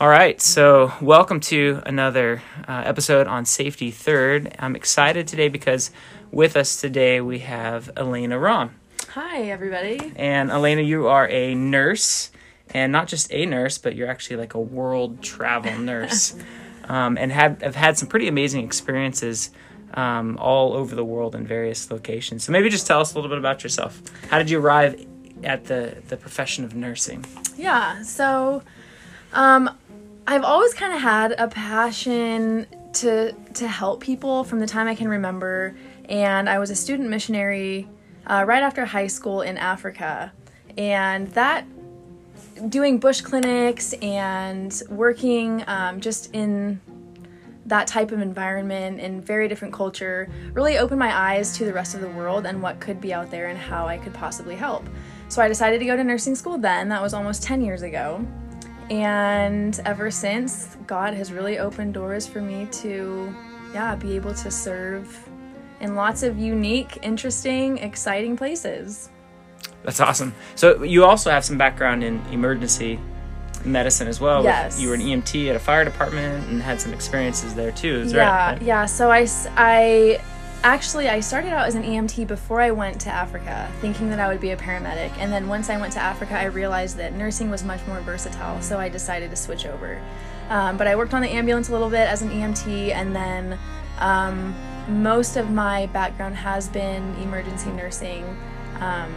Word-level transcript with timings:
All 0.00 0.08
right, 0.08 0.40
so 0.40 0.92
welcome 1.00 1.40
to 1.40 1.82
another 1.84 2.40
uh, 2.68 2.82
episode 2.86 3.26
on 3.26 3.44
Safety 3.44 3.90
Third. 3.90 4.54
I'm 4.60 4.76
excited 4.76 5.26
today 5.26 5.48
because 5.48 5.90
with 6.30 6.56
us 6.56 6.80
today 6.80 7.20
we 7.20 7.40
have 7.40 7.90
Elena 7.96 8.38
Rom. 8.38 8.76
Hi, 9.08 9.50
everybody. 9.50 10.12
And 10.14 10.52
Elena, 10.52 10.82
you 10.82 11.08
are 11.08 11.28
a 11.28 11.52
nurse, 11.56 12.30
and 12.70 12.92
not 12.92 13.08
just 13.08 13.32
a 13.32 13.44
nurse, 13.44 13.76
but 13.78 13.96
you're 13.96 14.08
actually 14.08 14.36
like 14.36 14.54
a 14.54 14.60
world 14.60 15.20
travel 15.20 15.76
nurse, 15.80 16.36
um, 16.84 17.18
and 17.18 17.32
have 17.32 17.60
have 17.62 17.74
had 17.74 17.98
some 17.98 18.06
pretty 18.06 18.28
amazing 18.28 18.64
experiences 18.64 19.50
um, 19.94 20.38
all 20.38 20.74
over 20.74 20.94
the 20.94 21.04
world 21.04 21.34
in 21.34 21.44
various 21.44 21.90
locations. 21.90 22.44
So 22.44 22.52
maybe 22.52 22.68
just 22.68 22.86
tell 22.86 23.00
us 23.00 23.14
a 23.14 23.16
little 23.16 23.30
bit 23.30 23.38
about 23.38 23.64
yourself. 23.64 24.00
How 24.30 24.38
did 24.38 24.48
you 24.48 24.60
arrive 24.60 25.04
at 25.42 25.64
the 25.64 26.00
the 26.06 26.16
profession 26.16 26.64
of 26.64 26.76
nursing? 26.76 27.24
Yeah, 27.56 28.00
so 28.02 28.62
um, 29.32 29.76
I've 30.30 30.44
always 30.44 30.74
kind 30.74 30.92
of 30.92 31.00
had 31.00 31.32
a 31.38 31.48
passion 31.48 32.66
to 32.92 33.32
to 33.54 33.66
help 33.66 34.02
people 34.02 34.44
from 34.44 34.60
the 34.60 34.66
time 34.66 34.86
I 34.86 34.94
can 34.94 35.08
remember, 35.08 35.74
and 36.06 36.50
I 36.50 36.58
was 36.58 36.68
a 36.68 36.76
student 36.76 37.08
missionary 37.08 37.88
uh, 38.26 38.44
right 38.46 38.62
after 38.62 38.84
high 38.84 39.06
school 39.06 39.40
in 39.40 39.56
Africa, 39.56 40.30
and 40.76 41.28
that 41.28 41.64
doing 42.68 42.98
bush 42.98 43.22
clinics 43.22 43.94
and 44.02 44.82
working 44.90 45.64
um, 45.66 45.98
just 45.98 46.34
in 46.34 46.78
that 47.64 47.86
type 47.86 48.12
of 48.12 48.20
environment 48.20 49.00
in 49.00 49.22
very 49.22 49.48
different 49.48 49.72
culture 49.72 50.28
really 50.52 50.76
opened 50.76 50.98
my 50.98 51.16
eyes 51.16 51.56
to 51.56 51.64
the 51.64 51.72
rest 51.72 51.94
of 51.94 52.02
the 52.02 52.08
world 52.10 52.44
and 52.44 52.62
what 52.62 52.80
could 52.80 53.00
be 53.00 53.14
out 53.14 53.30
there 53.30 53.46
and 53.46 53.58
how 53.58 53.86
I 53.86 53.96
could 53.96 54.12
possibly 54.12 54.56
help. 54.56 54.86
So 55.30 55.40
I 55.40 55.48
decided 55.48 55.78
to 55.78 55.86
go 55.86 55.96
to 55.96 56.04
nursing 56.04 56.34
school 56.34 56.58
then. 56.58 56.90
That 56.90 57.00
was 57.00 57.14
almost 57.14 57.42
10 57.42 57.62
years 57.62 57.80
ago. 57.80 58.26
And 58.90 59.78
ever 59.84 60.10
since, 60.10 60.76
God 60.86 61.14
has 61.14 61.32
really 61.32 61.58
opened 61.58 61.94
doors 61.94 62.26
for 62.26 62.40
me 62.40 62.66
to, 62.66 63.34
yeah, 63.72 63.94
be 63.96 64.16
able 64.16 64.34
to 64.34 64.50
serve 64.50 65.28
in 65.80 65.94
lots 65.94 66.22
of 66.22 66.38
unique, 66.38 66.98
interesting, 67.02 67.78
exciting 67.78 68.36
places. 68.36 69.10
That's 69.82 70.00
awesome. 70.00 70.34
So 70.54 70.82
you 70.82 71.04
also 71.04 71.30
have 71.30 71.44
some 71.44 71.58
background 71.58 72.02
in 72.02 72.24
emergency 72.32 72.98
medicine 73.64 74.08
as 74.08 74.20
well. 74.20 74.42
Yes. 74.42 74.80
You 74.80 74.88
were 74.88 74.94
an 74.94 75.00
EMT 75.00 75.50
at 75.50 75.56
a 75.56 75.58
fire 75.58 75.84
department 75.84 76.48
and 76.48 76.62
had 76.62 76.80
some 76.80 76.92
experiences 76.92 77.54
there 77.54 77.72
too. 77.72 78.00
Is 78.00 78.12
yeah, 78.12 78.52
right? 78.52 78.62
yeah. 78.62 78.86
So 78.86 79.10
I, 79.10 79.26
I 79.56 80.20
actually 80.64 81.08
I 81.08 81.20
started 81.20 81.52
out 81.52 81.66
as 81.66 81.74
an 81.74 81.82
EMT 81.82 82.26
before 82.26 82.60
I 82.60 82.70
went 82.70 83.00
to 83.02 83.10
Africa, 83.10 83.70
thinking 83.80 84.10
that 84.10 84.18
I 84.18 84.28
would 84.28 84.40
be 84.40 84.50
a 84.50 84.56
paramedic. 84.56 85.12
And 85.18 85.32
then 85.32 85.48
once 85.48 85.70
I 85.70 85.78
went 85.78 85.92
to 85.94 86.00
Africa, 86.00 86.38
I 86.38 86.44
realized 86.44 86.96
that 86.96 87.12
nursing 87.12 87.50
was 87.50 87.64
much 87.64 87.86
more 87.86 88.00
versatile, 88.00 88.60
so 88.60 88.78
I 88.78 88.88
decided 88.88 89.30
to 89.30 89.36
switch 89.36 89.66
over. 89.66 90.00
Um, 90.48 90.76
but 90.76 90.86
I 90.86 90.96
worked 90.96 91.14
on 91.14 91.22
the 91.22 91.28
ambulance 91.28 91.68
a 91.68 91.72
little 91.72 91.90
bit 91.90 92.08
as 92.08 92.22
an 92.22 92.30
EMT, 92.30 92.90
and 92.90 93.14
then 93.14 93.58
um, 93.98 94.54
most 94.88 95.36
of 95.36 95.50
my 95.50 95.86
background 95.86 96.34
has 96.36 96.68
been 96.68 97.14
emergency 97.16 97.70
nursing. 97.70 98.24
Um, 98.80 99.14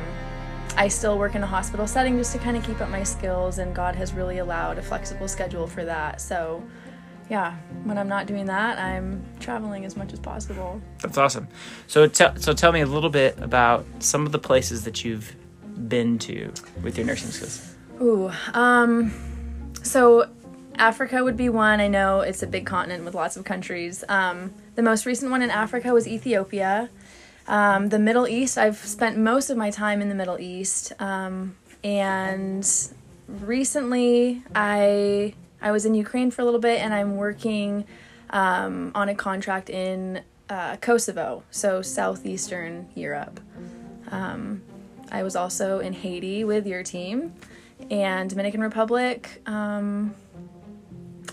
I 0.77 0.87
still 0.87 1.17
work 1.17 1.35
in 1.35 1.43
a 1.43 1.47
hospital 1.47 1.87
setting 1.87 2.17
just 2.17 2.31
to 2.33 2.39
kind 2.39 2.55
of 2.55 2.63
keep 2.63 2.81
up 2.81 2.89
my 2.89 3.03
skills, 3.03 3.57
and 3.57 3.73
God 3.73 3.95
has 3.95 4.13
really 4.13 4.37
allowed 4.37 4.77
a 4.77 4.81
flexible 4.81 5.27
schedule 5.27 5.67
for 5.67 5.83
that. 5.85 6.21
So 6.21 6.63
yeah, 7.31 7.55
when 7.85 7.97
I'm 7.97 8.09
not 8.09 8.27
doing 8.27 8.47
that, 8.47 8.77
I'm 8.77 9.23
traveling 9.39 9.85
as 9.85 9.95
much 9.95 10.11
as 10.11 10.19
possible. 10.19 10.81
That's 11.01 11.17
awesome. 11.17 11.47
So, 11.87 12.05
te- 12.05 12.37
so 12.37 12.51
tell 12.51 12.73
me 12.73 12.81
a 12.81 12.85
little 12.85 13.09
bit 13.09 13.39
about 13.39 13.85
some 13.99 14.25
of 14.25 14.33
the 14.33 14.37
places 14.37 14.83
that 14.83 15.05
you've 15.05 15.33
been 15.87 16.19
to 16.19 16.51
with 16.83 16.97
your 16.97 17.07
nursing 17.07 17.31
skills. 17.31 17.73
Ooh, 18.01 18.29
um, 18.53 19.13
so 19.81 20.29
Africa 20.75 21.23
would 21.23 21.37
be 21.37 21.47
one. 21.47 21.79
I 21.79 21.87
know 21.87 22.19
it's 22.19 22.43
a 22.43 22.47
big 22.47 22.65
continent 22.65 23.05
with 23.05 23.15
lots 23.15 23.37
of 23.37 23.45
countries. 23.45 24.03
Um, 24.09 24.53
the 24.75 24.81
most 24.81 25.05
recent 25.05 25.31
one 25.31 25.41
in 25.41 25.49
Africa 25.49 25.93
was 25.93 26.09
Ethiopia. 26.09 26.89
Um, 27.47 27.87
the 27.87 27.99
Middle 27.99 28.27
East, 28.27 28.57
I've 28.57 28.77
spent 28.77 29.17
most 29.17 29.49
of 29.49 29.55
my 29.55 29.71
time 29.71 30.01
in 30.01 30.09
the 30.09 30.15
Middle 30.15 30.37
East. 30.37 30.91
Um, 30.99 31.55
and 31.81 32.69
recently, 33.29 34.43
I 34.53 35.33
I 35.61 35.71
was 35.71 35.85
in 35.85 35.93
Ukraine 35.93 36.31
for 36.31 36.41
a 36.41 36.45
little 36.45 36.59
bit, 36.59 36.81
and 36.81 36.93
I'm 36.93 37.15
working 37.15 37.85
um, 38.31 38.91
on 38.95 39.09
a 39.09 39.15
contract 39.15 39.69
in 39.69 40.21
uh, 40.49 40.77
Kosovo, 40.77 41.43
so 41.51 41.81
southeastern 41.81 42.89
Europe. 42.95 43.39
Um, 44.09 44.63
I 45.11 45.23
was 45.23 45.35
also 45.35 45.79
in 45.79 45.93
Haiti 45.93 46.43
with 46.43 46.65
your 46.65 46.83
team, 46.83 47.33
and 47.89 48.29
Dominican 48.29 48.61
Republic. 48.61 49.41
Um, 49.45 50.15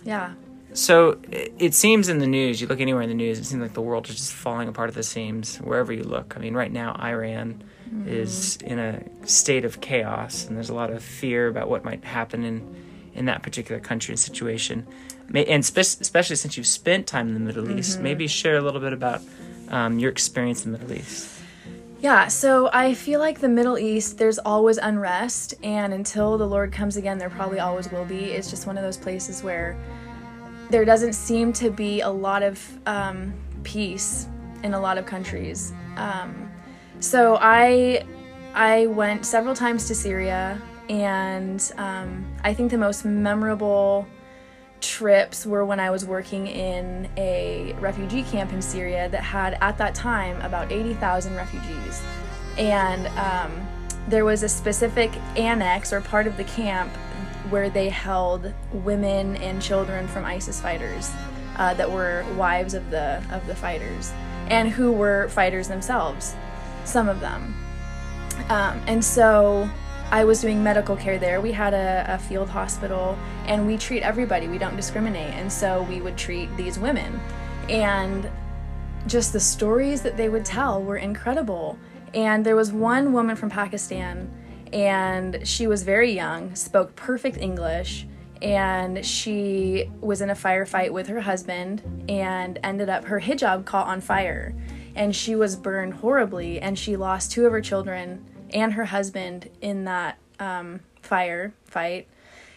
yeah. 0.04 0.34
So 0.74 1.18
it 1.30 1.74
seems 1.74 2.08
in 2.08 2.18
the 2.18 2.26
news, 2.26 2.60
you 2.60 2.66
look 2.66 2.80
anywhere 2.80 3.02
in 3.02 3.08
the 3.08 3.14
news, 3.14 3.38
it 3.38 3.44
seems 3.44 3.62
like 3.62 3.72
the 3.72 3.82
world 3.82 4.08
is 4.08 4.16
just 4.16 4.32
falling 4.32 4.68
apart 4.68 4.88
at 4.88 4.94
the 4.94 5.02
seams 5.02 5.56
wherever 5.56 5.92
you 5.92 6.04
look. 6.04 6.34
I 6.36 6.40
mean, 6.40 6.54
right 6.54 6.70
now, 6.70 6.94
Iran 7.00 7.64
mm-hmm. 7.88 8.06
is 8.08 8.58
in 8.58 8.78
a 8.78 9.02
state 9.26 9.64
of 9.64 9.80
chaos, 9.80 10.46
and 10.46 10.56
there's 10.56 10.68
a 10.68 10.74
lot 10.74 10.90
of 10.90 11.02
fear 11.02 11.48
about 11.48 11.68
what 11.68 11.84
might 11.84 12.04
happen 12.04 12.44
in 12.44 12.87
in 13.14 13.26
that 13.26 13.42
particular 13.42 13.80
country 13.80 14.12
and 14.12 14.18
situation. 14.18 14.86
And 15.34 15.64
spe- 15.64 16.00
especially 16.00 16.36
since 16.36 16.56
you've 16.56 16.66
spent 16.66 17.06
time 17.06 17.28
in 17.28 17.34
the 17.34 17.40
Middle 17.40 17.70
East, 17.70 17.94
mm-hmm. 17.94 18.02
maybe 18.02 18.26
share 18.26 18.56
a 18.56 18.62
little 18.62 18.80
bit 18.80 18.92
about 18.92 19.20
um, 19.68 19.98
your 19.98 20.10
experience 20.10 20.64
in 20.64 20.72
the 20.72 20.78
Middle 20.78 20.96
East. 20.96 21.34
Yeah, 22.00 22.28
so 22.28 22.70
I 22.72 22.94
feel 22.94 23.18
like 23.18 23.40
the 23.40 23.48
Middle 23.48 23.76
East, 23.76 24.18
there's 24.18 24.38
always 24.38 24.78
unrest, 24.78 25.54
and 25.64 25.92
until 25.92 26.38
the 26.38 26.46
Lord 26.46 26.72
comes 26.72 26.96
again, 26.96 27.18
there 27.18 27.28
probably 27.28 27.58
always 27.58 27.90
will 27.90 28.04
be. 28.04 28.26
It's 28.26 28.48
just 28.48 28.68
one 28.68 28.78
of 28.78 28.84
those 28.84 28.96
places 28.96 29.42
where 29.42 29.76
there 30.70 30.84
doesn't 30.84 31.14
seem 31.14 31.52
to 31.54 31.70
be 31.70 32.00
a 32.00 32.08
lot 32.08 32.44
of 32.44 32.78
um, 32.86 33.34
peace 33.64 34.28
in 34.62 34.74
a 34.74 34.80
lot 34.80 34.96
of 34.96 35.06
countries. 35.06 35.72
Um, 35.96 36.50
so 37.00 37.36
I 37.40 38.04
I 38.54 38.86
went 38.86 39.24
several 39.24 39.54
times 39.54 39.88
to 39.88 39.94
Syria 39.94 40.60
and 40.88 41.72
um, 41.76 42.26
I 42.44 42.54
think 42.54 42.70
the 42.70 42.78
most 42.78 43.04
memorable 43.04 44.06
trips 44.80 45.44
were 45.44 45.64
when 45.64 45.80
I 45.80 45.90
was 45.90 46.04
working 46.04 46.46
in 46.46 47.08
a 47.16 47.74
refugee 47.80 48.22
camp 48.22 48.52
in 48.52 48.62
Syria 48.62 49.08
that 49.08 49.22
had, 49.22 49.58
at 49.60 49.76
that 49.78 49.94
time, 49.94 50.40
about 50.42 50.70
80,000 50.70 51.34
refugees. 51.34 52.02
And 52.56 53.06
um, 53.18 53.68
there 54.08 54.24
was 54.24 54.42
a 54.42 54.48
specific 54.48 55.10
annex 55.36 55.92
or 55.92 56.00
part 56.00 56.26
of 56.26 56.36
the 56.36 56.44
camp 56.44 56.90
where 57.50 57.70
they 57.70 57.88
held 57.88 58.52
women 58.72 59.36
and 59.36 59.60
children 59.60 60.06
from 60.06 60.24
ISIS 60.24 60.60
fighters 60.60 61.10
uh, 61.56 61.74
that 61.74 61.90
were 61.90 62.24
wives 62.36 62.74
of 62.74 62.90
the 62.90 63.22
of 63.30 63.46
the 63.46 63.54
fighters 63.54 64.12
and 64.48 64.68
who 64.68 64.92
were 64.92 65.28
fighters 65.28 65.68
themselves, 65.68 66.34
some 66.84 67.08
of 67.08 67.20
them. 67.20 67.54
Um, 68.48 68.80
and 68.86 69.04
so 69.04 69.68
I 70.10 70.24
was 70.24 70.40
doing 70.40 70.62
medical 70.62 70.96
care 70.96 71.18
there. 71.18 71.42
We 71.42 71.52
had 71.52 71.74
a, 71.74 72.06
a, 72.08 72.18
field 72.18 72.48
hospital 72.48 73.18
and 73.44 73.66
we 73.66 73.76
treat 73.76 74.02
everybody, 74.02 74.48
we 74.48 74.56
don't 74.56 74.74
discriminate. 74.74 75.34
And 75.34 75.52
so 75.52 75.82
we 75.82 76.00
would 76.00 76.16
treat 76.16 76.48
these 76.56 76.78
women. 76.78 77.20
And 77.68 78.30
just 79.06 79.34
the 79.34 79.40
stories 79.40 80.00
that 80.02 80.16
they 80.16 80.30
would 80.30 80.46
tell 80.46 80.82
were 80.82 80.96
incredible. 80.96 81.78
And 82.14 82.44
there 82.44 82.56
was 82.56 82.72
one 82.72 83.12
woman 83.12 83.36
from 83.36 83.50
Pakistan, 83.50 84.32
and 84.72 85.46
she 85.46 85.66
was 85.66 85.82
very 85.82 86.10
young, 86.10 86.54
spoke 86.54 86.96
perfect 86.96 87.36
English, 87.36 88.06
and 88.40 89.04
she 89.04 89.90
was 90.00 90.22
in 90.22 90.30
a 90.30 90.34
firefight 90.34 90.90
with 90.90 91.06
her 91.08 91.20
husband 91.20 91.82
and 92.08 92.58
ended 92.62 92.88
up, 92.88 93.04
her 93.04 93.20
hijab 93.20 93.66
caught 93.66 93.86
on 93.86 94.00
fire. 94.00 94.54
And 94.96 95.14
she 95.14 95.36
was 95.36 95.54
burned 95.54 95.94
horribly, 95.94 96.60
and 96.60 96.78
she 96.78 96.96
lost 96.96 97.30
two 97.30 97.44
of 97.44 97.52
her 97.52 97.60
children 97.60 98.24
and 98.52 98.74
her 98.74 98.86
husband 98.86 99.48
in 99.60 99.84
that 99.84 100.18
um, 100.38 100.80
fire 101.02 101.52
fight. 101.64 102.06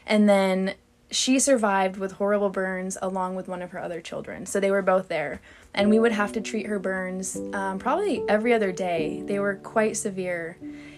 And 0.06 0.28
then 0.28 0.76
she 1.12 1.40
survived 1.40 1.98
with 1.98 2.14
horrible 2.14 2.50
burns 2.50 2.98
along 3.02 3.36
with 3.36 3.48
one 3.48 3.62
of 3.62 3.72
her 3.72 3.80
other 3.80 4.02
children. 4.02 4.46
So 4.46 4.60
they 4.60 4.72
were 4.72 4.82
both 4.82 5.10
there. 5.10 5.42
And 5.74 5.90
we 5.90 6.00
would 6.00 6.12
have 6.12 6.34
to 6.34 6.42
treat 6.42 6.66
her 6.66 6.80
burns 6.80 7.38
um, 7.54 7.80
probably 7.80 8.24
every 8.28 8.54
other 8.54 8.72
day. 8.72 9.24
They 9.26 9.40
were 9.40 9.56
quite 9.56 9.98
severe. 9.98 10.58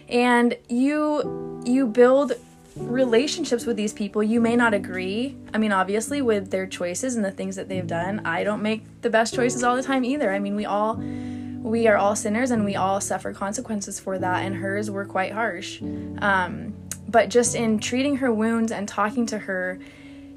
And 0.09 0.57
you 0.69 1.61
you 1.65 1.87
build 1.87 2.33
relationships 2.75 3.65
with 3.65 3.77
these 3.77 3.93
people. 3.93 4.23
You 4.23 4.41
may 4.41 4.55
not 4.55 4.73
agree. 4.73 5.35
I 5.53 5.57
mean, 5.59 5.71
obviously 5.71 6.21
with 6.21 6.49
their 6.49 6.65
choices 6.65 7.15
and 7.15 7.23
the 7.23 7.31
things 7.31 7.55
that 7.55 7.69
they've 7.69 7.85
done. 7.85 8.25
I 8.25 8.43
don't 8.43 8.63
make 8.63 8.83
the 9.01 9.09
best 9.09 9.35
choices 9.35 9.63
all 9.63 9.75
the 9.75 9.83
time 9.83 10.03
either. 10.03 10.31
I 10.33 10.39
mean, 10.39 10.55
we 10.55 10.65
all 10.65 10.95
we 11.63 11.87
are 11.87 11.95
all 11.95 12.15
sinners 12.15 12.51
and 12.51 12.65
we 12.65 12.75
all 12.75 12.99
suffer 12.99 13.33
consequences 13.33 13.99
for 13.99 14.19
that, 14.19 14.43
and 14.43 14.55
hers 14.55 14.91
were 14.91 15.05
quite 15.05 15.31
harsh. 15.31 15.81
Um, 16.21 16.73
but 17.07 17.29
just 17.29 17.55
in 17.55 17.79
treating 17.79 18.17
her 18.17 18.31
wounds 18.33 18.71
and 18.71 18.87
talking 18.87 19.25
to 19.27 19.37
her, 19.39 19.79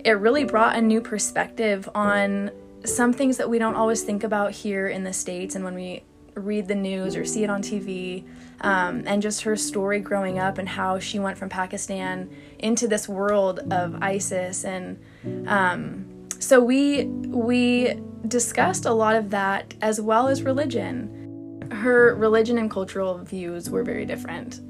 it 0.04 0.12
really 0.12 0.44
brought 0.44 0.76
a 0.76 0.80
new 0.80 1.00
perspective 1.00 1.88
on 1.94 2.52
some 2.84 3.12
things 3.12 3.38
that 3.38 3.50
we 3.50 3.58
don't 3.58 3.74
always 3.74 4.02
think 4.04 4.22
about 4.22 4.52
here 4.52 4.86
in 4.86 5.02
the 5.02 5.12
States 5.12 5.56
and 5.56 5.64
when 5.64 5.74
we 5.74 6.04
read 6.34 6.68
the 6.68 6.74
news 6.74 7.16
or 7.16 7.24
see 7.24 7.42
it 7.42 7.50
on 7.50 7.60
TV. 7.60 8.24
Um, 8.60 9.02
and 9.04 9.20
just 9.20 9.42
her 9.42 9.54
story 9.54 10.00
growing 10.00 10.38
up 10.38 10.56
and 10.56 10.66
how 10.66 10.98
she 10.98 11.18
went 11.18 11.36
from 11.36 11.50
Pakistan 11.50 12.30
into 12.58 12.88
this 12.88 13.06
world 13.06 13.60
of 13.70 14.02
ISIS 14.02 14.64
and 14.64 14.98
um, 15.46 16.06
so 16.38 16.60
we 16.60 17.04
we 17.04 17.94
discussed 18.28 18.84
a 18.84 18.92
lot 18.92 19.16
of 19.16 19.30
that 19.30 19.74
as 19.80 20.00
well 20.00 20.28
as 20.28 20.42
religion. 20.42 21.62
Her 21.70 22.14
religion 22.14 22.58
and 22.58 22.70
cultural 22.70 23.18
views 23.18 23.70
were 23.70 23.82
very 23.82 24.04
different 24.04 24.60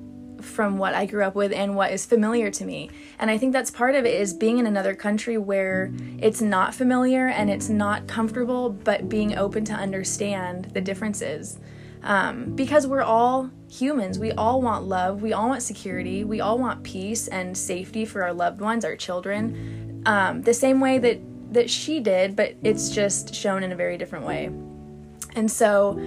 from 0.42 0.78
what 0.78 0.94
I 0.94 1.06
grew 1.06 1.24
up 1.24 1.34
with 1.34 1.52
and 1.52 1.74
what 1.74 1.92
is 1.92 2.06
familiar 2.06 2.50
to 2.50 2.64
me. 2.64 2.90
And 3.18 3.30
I 3.30 3.38
think 3.38 3.52
that's 3.52 3.70
part 3.70 3.94
of 3.94 4.04
it 4.04 4.20
is 4.20 4.34
being 4.34 4.58
in 4.58 4.66
another 4.66 4.94
country 4.94 5.38
where 5.38 5.92
it's 6.18 6.40
not 6.40 6.74
familiar 6.74 7.28
and 7.28 7.50
it's 7.50 7.68
not 7.68 8.06
comfortable, 8.06 8.70
but 8.70 9.08
being 9.08 9.36
open 9.36 9.64
to 9.66 9.72
understand 9.72 10.66
the 10.66 10.80
differences. 10.80 11.58
Um, 12.02 12.54
because 12.54 12.86
we're 12.86 13.02
all 13.02 13.50
humans. 13.68 14.18
We 14.18 14.30
all 14.32 14.62
want 14.62 14.84
love. 14.84 15.22
We 15.22 15.32
all 15.32 15.48
want 15.48 15.62
security. 15.62 16.22
We 16.22 16.40
all 16.40 16.58
want 16.58 16.84
peace 16.84 17.26
and 17.26 17.56
safety 17.56 18.04
for 18.04 18.22
our 18.22 18.32
loved 18.32 18.60
ones, 18.60 18.84
our 18.84 18.94
children, 18.94 20.02
um, 20.06 20.42
the 20.42 20.54
same 20.54 20.78
way 20.80 20.98
that 20.98 21.20
that 21.56 21.68
she 21.68 22.00
did, 22.00 22.36
but 22.36 22.54
it's 22.62 22.90
just 22.90 23.34
shown 23.34 23.62
in 23.62 23.72
a 23.72 23.76
very 23.76 23.98
different 23.98 24.24
way. 24.24 24.50
And 25.34 25.50
so 25.50 25.98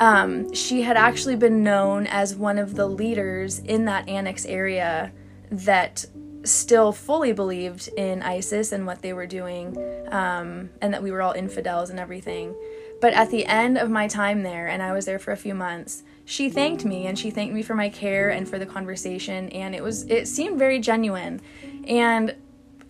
um, 0.00 0.52
she 0.54 0.82
had 0.82 0.96
actually 0.96 1.36
been 1.36 1.62
known 1.62 2.06
as 2.06 2.34
one 2.34 2.58
of 2.58 2.74
the 2.74 2.86
leaders 2.86 3.58
in 3.58 3.84
that 3.86 4.08
annex 4.08 4.46
area 4.46 5.12
that 5.50 6.06
still 6.44 6.92
fully 6.92 7.32
believed 7.32 7.88
in 7.96 8.22
ISIS 8.22 8.72
and 8.72 8.86
what 8.86 9.02
they 9.02 9.12
were 9.12 9.26
doing, 9.26 9.76
um, 10.10 10.70
and 10.80 10.92
that 10.94 11.02
we 11.02 11.10
were 11.10 11.22
all 11.22 11.32
infidels 11.32 11.90
and 11.90 12.00
everything. 12.00 12.54
But 13.00 13.12
at 13.12 13.30
the 13.30 13.44
end 13.46 13.78
of 13.78 13.90
my 13.90 14.08
time 14.08 14.42
there, 14.42 14.68
and 14.68 14.82
I 14.82 14.92
was 14.92 15.04
there 15.04 15.18
for 15.18 15.32
a 15.32 15.36
few 15.36 15.54
months, 15.54 16.02
she 16.24 16.48
thanked 16.48 16.84
me 16.84 17.06
and 17.06 17.18
she 17.18 17.30
thanked 17.30 17.52
me 17.52 17.62
for 17.62 17.74
my 17.74 17.88
care 17.88 18.30
and 18.30 18.48
for 18.48 18.58
the 18.58 18.66
conversation, 18.66 19.48
and 19.50 19.74
it 19.74 19.82
was 19.82 20.04
it 20.04 20.26
seemed 20.26 20.58
very 20.58 20.78
genuine. 20.78 21.40
And 21.86 22.34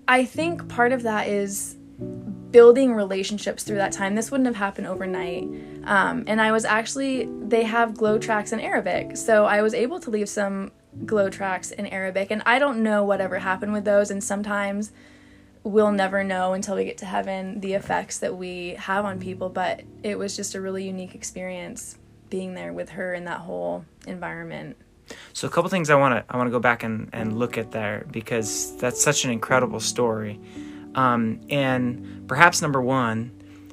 I 0.07 0.25
think 0.25 0.69
part 0.69 0.93
of 0.93 1.03
that 1.03 1.29
is 1.29 1.77
building 2.53 2.95
relationships 2.95 3.63
through 3.63 3.77
that 3.77 3.93
time. 3.93 4.15
This 4.15 4.31
wouldn't 4.31 4.47
have 4.47 4.57
happened 4.57 4.87
overnight. 4.87 5.45
Um, 5.85 6.25
and 6.27 6.41
I 6.41 6.53
was 6.53 6.65
actually, 6.65 7.29
they 7.41 7.65
have 7.65 7.95
GLOW 7.95 8.19
tracts 8.19 8.53
in 8.53 8.61
Arabic. 8.61 9.17
So 9.17 9.47
I 9.47 9.63
was 9.63 9.75
able 9.75 9.99
to 10.01 10.11
leave 10.11 10.29
some 10.29 10.71
GLOW 11.07 11.31
tracts 11.31 11.71
in 11.71 11.87
Arabic. 11.87 12.31
And 12.31 12.43
I 12.45 12.59
don't 12.59 12.83
know 12.83 13.05
whatever 13.05 13.39
happened 13.39 13.73
with 13.73 13.85
those. 13.85 14.11
And 14.11 14.23
sometimes 14.23 14.93
we'll 15.65 15.93
never 15.93 16.23
know 16.23 16.53
until 16.53 16.77
we 16.77 16.85
get 16.85 16.99
to 16.99 17.07
heaven 17.07 17.61
the 17.61 17.73
effects 17.73 18.19
that 18.19 18.37
we 18.37 18.75
have 18.79 19.05
on 19.07 19.19
people. 19.19 19.49
But 19.49 19.83
it 20.03 20.19
was 20.19 20.37
just 20.37 20.55
a 20.55 20.61
really 20.61 20.85
unique 20.85 21.15
experience 21.15 21.97
being 22.29 22.55
there 22.55 22.73
with 22.73 22.91
her 22.91 23.15
in 23.15 23.25
that 23.25 23.41
whole 23.41 23.87
environment. 24.07 24.77
So 25.33 25.49
a 25.49 25.51
couple 25.51 25.69
things 25.71 25.91
I 25.91 25.97
want 25.97 26.15
to 26.15 26.33
I 26.33 26.37
want 26.37 26.47
to 26.47 26.51
go 26.51 26.61
back 26.61 26.83
and, 26.83 27.09
and 27.13 27.39
look 27.39 27.59
at 27.59 27.73
there 27.73 28.07
because 28.11 28.77
that's 28.77 29.03
such 29.03 29.25
an 29.25 29.31
incredible 29.31 29.81
story. 29.81 30.39
Um, 30.95 31.41
and 31.49 32.25
perhaps 32.27 32.63
number 32.63 32.81
one, 32.81 33.31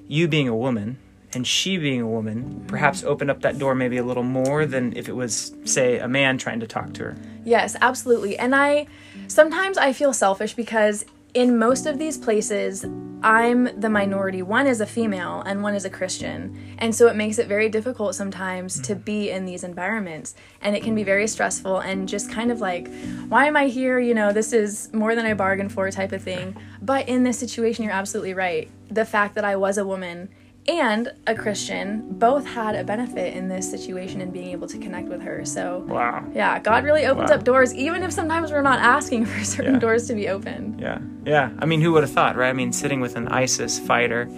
you 0.07 0.27
being 0.27 0.47
a 0.47 0.55
woman 0.55 0.97
and 1.33 1.45
she 1.45 1.77
being 1.77 2.01
a 2.01 2.07
woman 2.07 2.63
perhaps 2.67 3.03
opened 3.03 3.29
up 3.29 3.41
that 3.41 3.59
door 3.59 3.75
maybe 3.75 3.97
a 3.97 4.03
little 4.03 4.23
more 4.23 4.65
than 4.65 4.95
if 4.97 5.07
it 5.07 5.13
was, 5.13 5.53
say, 5.63 5.99
a 5.99 6.07
man 6.07 6.37
trying 6.37 6.59
to 6.59 6.67
talk 6.67 6.93
to 6.93 7.03
her. 7.03 7.17
Yes, 7.45 7.75
absolutely. 7.81 8.37
And 8.37 8.55
I 8.55 8.87
sometimes 9.27 9.77
I 9.77 9.93
feel 9.93 10.13
selfish 10.13 10.53
because 10.53 11.05
in 11.33 11.57
most 11.57 11.85
of 11.85 11.99
these 11.99 12.17
places, 12.17 12.85
I'm 13.21 13.79
the 13.79 13.89
minority. 13.89 14.41
One 14.41 14.65
is 14.65 14.81
a 14.81 14.85
female 14.85 15.41
and 15.45 15.61
one 15.61 15.75
is 15.75 15.85
a 15.85 15.89
Christian. 15.89 16.57
And 16.79 16.95
so 16.95 17.07
it 17.07 17.15
makes 17.15 17.37
it 17.37 17.47
very 17.47 17.69
difficult 17.69 18.15
sometimes 18.15 18.79
to 18.81 18.95
be 18.95 19.29
in 19.29 19.45
these 19.45 19.63
environments. 19.63 20.35
And 20.61 20.75
it 20.75 20.83
can 20.83 20.95
be 20.95 21.03
very 21.03 21.27
stressful 21.27 21.79
and 21.79 22.07
just 22.07 22.31
kind 22.31 22.51
of 22.51 22.61
like, 22.61 22.87
why 23.27 23.45
am 23.45 23.57
I 23.57 23.67
here? 23.67 23.99
You 23.99 24.13
know, 24.13 24.31
this 24.31 24.53
is 24.53 24.91
more 24.93 25.15
than 25.15 25.25
I 25.25 25.33
bargained 25.33 25.71
for 25.71 25.91
type 25.91 26.13
of 26.13 26.23
thing. 26.23 26.55
But 26.81 27.09
in 27.09 27.23
this 27.23 27.37
situation, 27.37 27.83
you're 27.83 27.93
absolutely 27.93 28.33
right. 28.33 28.69
The 28.89 29.05
fact 29.05 29.35
that 29.35 29.45
I 29.45 29.55
was 29.57 29.77
a 29.77 29.85
woman 29.85 30.29
and 30.69 31.11
a 31.25 31.33
Christian 31.33 32.05
both 32.19 32.45
had 32.45 32.75
a 32.75 32.83
benefit 32.83 33.33
in 33.33 33.47
this 33.47 33.69
situation 33.69 34.21
and 34.21 34.31
being 34.31 34.49
able 34.49 34.67
to 34.67 34.77
connect 34.77 35.07
with 35.07 35.21
her. 35.21 35.43
So, 35.43 35.79
wow. 35.87 36.23
Yeah, 36.33 36.59
God 36.59 36.83
really 36.83 37.05
opens 37.05 37.31
wow. 37.31 37.37
up 37.37 37.43
doors, 37.43 37.73
even 37.73 38.03
if 38.03 38.11
sometimes 38.11 38.51
we're 38.51 38.61
not 38.61 38.79
asking 38.79 39.25
for 39.31 39.43
certain 39.43 39.73
yeah. 39.73 39.79
doors 39.79 40.07
to 40.07 40.13
be 40.13 40.29
opened. 40.29 40.79
Yeah, 40.79 40.99
yeah. 41.25 41.51
I 41.57 41.65
mean, 41.65 41.81
who 41.81 41.91
would 41.93 42.03
have 42.03 42.11
thought, 42.11 42.35
right? 42.35 42.49
I 42.49 42.53
mean, 42.53 42.71
sitting 42.71 43.01
with 43.01 43.15
an 43.15 43.27
ISIS 43.29 43.79
fighter 43.79 44.29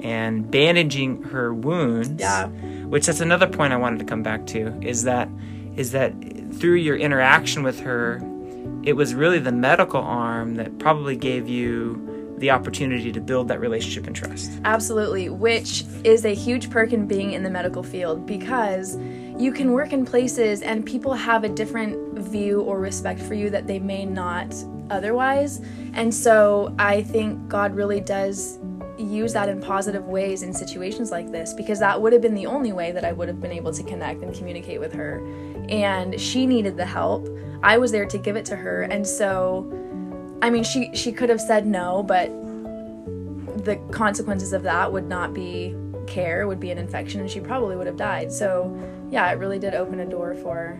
and 0.00 0.50
bandaging 0.50 1.22
her 1.24 1.54
wounds. 1.54 2.20
Yeah. 2.20 2.48
Which 2.86 3.06
that's 3.06 3.20
another 3.20 3.46
point 3.46 3.72
I 3.72 3.76
wanted 3.76 4.00
to 4.00 4.04
come 4.04 4.22
back 4.22 4.46
to 4.48 4.78
is 4.82 5.04
that 5.04 5.28
is 5.76 5.92
that 5.92 6.12
through 6.54 6.74
your 6.74 6.96
interaction 6.96 7.62
with 7.62 7.80
her, 7.80 8.20
it 8.82 8.94
was 8.94 9.14
really 9.14 9.38
the 9.38 9.52
medical 9.52 10.00
arm 10.00 10.56
that 10.56 10.78
probably 10.78 11.16
gave 11.16 11.48
you 11.48 12.09
the 12.40 12.50
opportunity 12.50 13.12
to 13.12 13.20
build 13.20 13.48
that 13.48 13.60
relationship 13.60 14.06
and 14.06 14.16
trust. 14.16 14.50
Absolutely, 14.64 15.28
which 15.28 15.84
is 16.04 16.24
a 16.24 16.34
huge 16.34 16.70
perk 16.70 16.92
in 16.92 17.06
being 17.06 17.32
in 17.32 17.42
the 17.42 17.50
medical 17.50 17.82
field 17.82 18.26
because 18.26 18.96
you 19.38 19.52
can 19.52 19.72
work 19.72 19.92
in 19.92 20.04
places 20.04 20.62
and 20.62 20.84
people 20.84 21.14
have 21.14 21.44
a 21.44 21.48
different 21.48 22.18
view 22.18 22.62
or 22.62 22.80
respect 22.80 23.20
for 23.20 23.34
you 23.34 23.50
that 23.50 23.66
they 23.66 23.78
may 23.78 24.04
not 24.04 24.54
otherwise. 24.90 25.60
And 25.94 26.12
so 26.12 26.74
I 26.78 27.02
think 27.02 27.48
God 27.48 27.74
really 27.74 28.00
does 28.00 28.58
use 28.98 29.32
that 29.32 29.48
in 29.48 29.60
positive 29.60 30.06
ways 30.06 30.42
in 30.42 30.52
situations 30.52 31.10
like 31.10 31.30
this 31.30 31.54
because 31.54 31.78
that 31.78 32.00
would 32.00 32.12
have 32.12 32.20
been 32.20 32.34
the 32.34 32.46
only 32.46 32.72
way 32.72 32.92
that 32.92 33.04
I 33.04 33.12
would 33.12 33.28
have 33.28 33.40
been 33.40 33.52
able 33.52 33.72
to 33.72 33.82
connect 33.82 34.22
and 34.22 34.34
communicate 34.34 34.80
with 34.80 34.92
her. 34.92 35.24
And 35.68 36.20
she 36.20 36.46
needed 36.46 36.76
the 36.76 36.84
help. 36.84 37.28
I 37.62 37.78
was 37.78 37.92
there 37.92 38.06
to 38.06 38.18
give 38.18 38.36
it 38.36 38.44
to 38.46 38.56
her. 38.56 38.82
And 38.82 39.06
so 39.06 39.70
I 40.42 40.50
mean, 40.50 40.64
she 40.64 40.90
she 40.94 41.12
could 41.12 41.28
have 41.28 41.40
said 41.40 41.66
no, 41.66 42.02
but 42.02 42.28
the 43.64 43.76
consequences 43.92 44.52
of 44.52 44.62
that 44.62 44.92
would 44.92 45.06
not 45.06 45.34
be 45.34 45.74
care, 46.06 46.46
would 46.46 46.60
be 46.60 46.70
an 46.70 46.78
infection, 46.78 47.20
and 47.20 47.30
she 47.30 47.40
probably 47.40 47.76
would 47.76 47.86
have 47.86 47.96
died. 47.96 48.32
So, 48.32 48.76
yeah, 49.10 49.30
it 49.30 49.38
really 49.38 49.58
did 49.58 49.74
open 49.74 50.00
a 50.00 50.06
door 50.06 50.34
for 50.34 50.78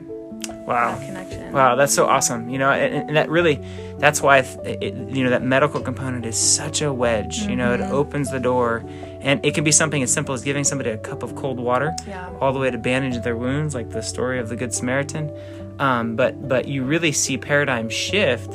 wow 0.66 0.96
that 0.96 1.06
connection. 1.06 1.52
Wow, 1.52 1.76
that's 1.76 1.94
so 1.94 2.06
awesome. 2.06 2.48
You 2.48 2.58
know, 2.58 2.70
and, 2.70 3.08
and 3.08 3.16
that 3.16 3.28
really, 3.28 3.60
that's 3.98 4.20
why 4.20 4.38
it, 4.38 4.94
you 4.94 5.24
know 5.24 5.30
that 5.30 5.42
medical 5.42 5.80
component 5.80 6.26
is 6.26 6.38
such 6.38 6.82
a 6.82 6.92
wedge. 6.92 7.40
Mm-hmm. 7.40 7.50
You 7.50 7.56
know, 7.56 7.74
it 7.74 7.80
mm-hmm. 7.80 7.92
opens 7.92 8.30
the 8.30 8.40
door, 8.40 8.84
and 9.20 9.44
it 9.44 9.54
can 9.54 9.64
be 9.64 9.72
something 9.72 10.02
as 10.02 10.12
simple 10.12 10.34
as 10.34 10.42
giving 10.42 10.64
somebody 10.64 10.90
a 10.90 10.98
cup 10.98 11.22
of 11.22 11.36
cold 11.36 11.60
water, 11.60 11.94
yeah. 12.06 12.30
all 12.40 12.52
the 12.52 12.58
way 12.58 12.70
to 12.70 12.78
bandage 12.78 13.22
their 13.22 13.36
wounds, 13.36 13.74
like 13.74 13.90
the 13.90 14.02
story 14.02 14.38
of 14.38 14.48
the 14.48 14.56
Good 14.56 14.74
Samaritan. 14.74 15.30
Um, 15.78 16.16
but 16.16 16.48
but 16.48 16.66
you 16.66 16.84
really 16.84 17.12
see 17.12 17.38
paradigm 17.38 17.88
shift 17.88 18.52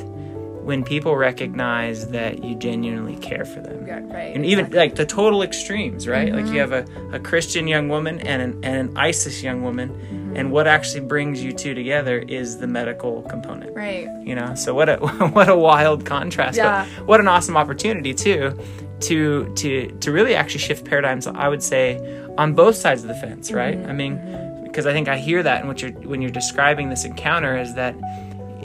when 0.66 0.82
people 0.82 1.16
recognize 1.16 2.08
that 2.08 2.42
you 2.42 2.56
genuinely 2.56 3.14
care 3.18 3.44
for 3.44 3.60
them. 3.60 3.86
Yeah, 3.86 4.00
right. 4.12 4.34
And 4.34 4.44
even 4.44 4.64
exactly. 4.64 4.78
like 4.80 4.94
the 4.96 5.06
total 5.06 5.42
extremes, 5.42 6.08
right? 6.08 6.26
Mm-hmm. 6.26 6.44
Like 6.44 6.52
you 6.52 6.58
have 6.58 6.72
a, 6.72 6.84
a 7.12 7.20
Christian 7.20 7.68
young 7.68 7.88
woman 7.88 8.18
and 8.18 8.42
an, 8.42 8.64
and 8.64 8.88
an 8.88 8.96
ISIS 8.96 9.44
young 9.44 9.62
woman, 9.62 9.90
mm-hmm. 9.90 10.34
and 10.34 10.50
what 10.50 10.66
actually 10.66 11.06
brings 11.06 11.40
you 11.40 11.52
two 11.52 11.72
together 11.72 12.18
is 12.18 12.58
the 12.58 12.66
medical 12.66 13.22
component. 13.22 13.76
Right. 13.76 14.08
You 14.24 14.34
know, 14.34 14.56
so 14.56 14.74
what 14.74 14.88
a 14.88 14.96
what 15.36 15.48
a 15.48 15.56
wild 15.56 16.04
contrast. 16.04 16.58
Yeah. 16.58 16.84
But 16.96 17.06
what 17.06 17.20
an 17.20 17.28
awesome 17.28 17.56
opportunity 17.56 18.12
too 18.12 18.58
to 19.02 19.54
to 19.54 19.86
to 20.00 20.10
really 20.10 20.34
actually 20.34 20.60
shift 20.60 20.84
paradigms 20.84 21.28
I 21.28 21.46
would 21.46 21.62
say 21.62 22.24
on 22.38 22.54
both 22.54 22.74
sides 22.74 23.02
of 23.02 23.08
the 23.08 23.14
fence, 23.14 23.52
right? 23.52 23.78
Mm-hmm. 23.78 23.88
I 23.88 23.92
mean, 23.92 24.62
because 24.64 24.84
I 24.84 24.92
think 24.92 25.06
I 25.06 25.16
hear 25.16 25.44
that 25.44 25.62
in 25.62 25.68
what 25.68 25.80
you're 25.80 25.92
when 25.92 26.20
you're 26.20 26.32
describing 26.32 26.88
this 26.88 27.04
encounter 27.04 27.56
is 27.56 27.72
that 27.76 27.94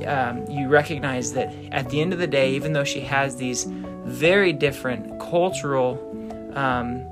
um, 0.05 0.46
you 0.50 0.67
recognize 0.67 1.34
that 1.34 1.53
at 1.72 1.89
the 1.89 2.01
end 2.01 2.13
of 2.13 2.20
the 2.20 2.27
day, 2.27 2.51
even 2.51 2.74
though 2.74 2.84
she 2.84 3.01
has 3.01 3.36
these 3.36 3.65
very 4.05 4.53
different 4.53 5.20
cultural, 5.20 6.00
um, 6.55 7.05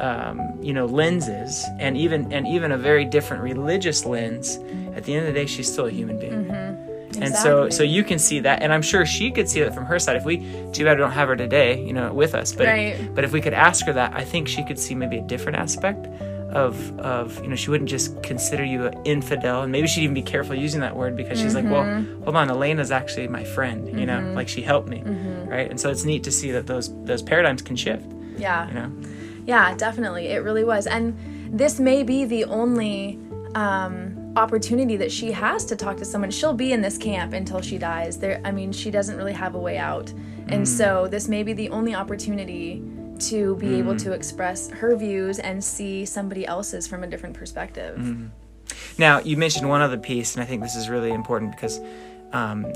um, 0.00 0.58
you 0.62 0.72
know, 0.72 0.86
lenses, 0.86 1.64
and 1.78 1.96
even 1.96 2.32
and 2.32 2.46
even 2.46 2.72
a 2.72 2.78
very 2.78 3.04
different 3.04 3.42
religious 3.42 4.04
lens, 4.04 4.58
at 4.94 5.04
the 5.04 5.14
end 5.14 5.26
of 5.26 5.32
the 5.32 5.40
day, 5.40 5.46
she's 5.46 5.70
still 5.70 5.86
a 5.86 5.90
human 5.90 6.18
being. 6.18 6.44
Mm-hmm. 6.44 7.22
And 7.22 7.34
so, 7.34 7.70
so 7.70 7.84
you 7.84 8.02
can 8.02 8.18
see 8.18 8.40
that, 8.40 8.60
and 8.60 8.72
I'm 8.72 8.82
sure 8.82 9.06
she 9.06 9.30
could 9.30 9.48
see 9.48 9.60
that 9.62 9.72
from 9.72 9.84
her 9.86 10.00
side. 10.00 10.16
If 10.16 10.24
we, 10.24 10.38
too 10.72 10.84
bad 10.84 10.96
we 10.96 11.02
don't 11.02 11.12
have 11.12 11.28
her 11.28 11.36
today, 11.36 11.80
you 11.80 11.92
know, 11.92 12.12
with 12.12 12.34
us, 12.34 12.52
but 12.52 12.66
right. 12.66 13.14
but 13.14 13.22
if 13.22 13.32
we 13.32 13.40
could 13.40 13.54
ask 13.54 13.86
her 13.86 13.92
that, 13.92 14.14
I 14.14 14.24
think 14.24 14.48
she 14.48 14.64
could 14.64 14.78
see 14.78 14.96
maybe 14.96 15.18
a 15.18 15.22
different 15.22 15.58
aspect 15.58 16.08
of 16.54 16.98
of 17.00 17.42
you 17.42 17.48
know 17.48 17.56
she 17.56 17.70
wouldn't 17.70 17.90
just 17.90 18.22
consider 18.22 18.64
you 18.64 18.86
an 18.86 18.94
infidel 19.04 19.62
and 19.62 19.72
maybe 19.72 19.88
she'd 19.88 20.02
even 20.02 20.14
be 20.14 20.22
careful 20.22 20.54
using 20.54 20.80
that 20.80 20.96
word 20.96 21.16
because 21.16 21.38
she's 21.38 21.54
mm-hmm. 21.54 21.70
like 21.70 21.72
well 21.72 21.84
mm-hmm. 21.84 22.22
hold 22.22 22.36
on 22.36 22.48
elena's 22.48 22.90
actually 22.90 23.26
my 23.26 23.44
friend 23.44 23.88
you 23.88 23.94
mm-hmm. 23.94 24.06
know 24.06 24.32
like 24.34 24.48
she 24.48 24.62
helped 24.62 24.88
me 24.88 25.00
mm-hmm. 25.00 25.48
right 25.48 25.68
and 25.68 25.80
so 25.80 25.90
it's 25.90 26.04
neat 26.04 26.22
to 26.22 26.30
see 26.30 26.52
that 26.52 26.66
those 26.66 26.94
those 27.04 27.22
paradigms 27.22 27.60
can 27.60 27.74
shift 27.74 28.06
yeah 28.36 28.68
you 28.68 28.74
know 28.74 28.92
yeah 29.46 29.74
definitely 29.74 30.28
it 30.28 30.38
really 30.38 30.64
was 30.64 30.86
and 30.86 31.16
this 31.58 31.80
may 31.80 32.02
be 32.02 32.24
the 32.24 32.44
only 32.44 33.18
um, 33.54 34.32
opportunity 34.36 34.96
that 34.96 35.12
she 35.12 35.30
has 35.30 35.64
to 35.64 35.76
talk 35.76 35.96
to 35.96 36.04
someone 36.04 36.30
she'll 36.30 36.54
be 36.54 36.72
in 36.72 36.80
this 36.80 36.98
camp 36.98 37.32
until 37.32 37.60
she 37.60 37.78
dies 37.78 38.18
there 38.18 38.40
i 38.44 38.50
mean 38.50 38.72
she 38.72 38.90
doesn't 38.90 39.16
really 39.16 39.32
have 39.32 39.54
a 39.54 39.58
way 39.58 39.76
out 39.76 40.10
and 40.48 40.64
mm. 40.64 40.66
so 40.66 41.08
this 41.08 41.28
may 41.28 41.42
be 41.42 41.52
the 41.52 41.68
only 41.70 41.94
opportunity 41.94 42.82
to 43.20 43.56
be 43.56 43.76
able 43.76 43.96
to 43.96 44.12
express 44.12 44.70
her 44.70 44.96
views 44.96 45.38
and 45.38 45.62
see 45.62 46.04
somebody 46.04 46.46
else's 46.46 46.86
from 46.86 47.04
a 47.04 47.06
different 47.06 47.34
perspective. 47.34 47.98
Now, 48.98 49.20
you 49.20 49.36
mentioned 49.36 49.68
one 49.68 49.80
other 49.80 49.98
piece, 49.98 50.34
and 50.34 50.42
I 50.42 50.46
think 50.46 50.62
this 50.62 50.76
is 50.76 50.88
really 50.88 51.10
important 51.10 51.52
because 51.52 51.80
um, 52.32 52.66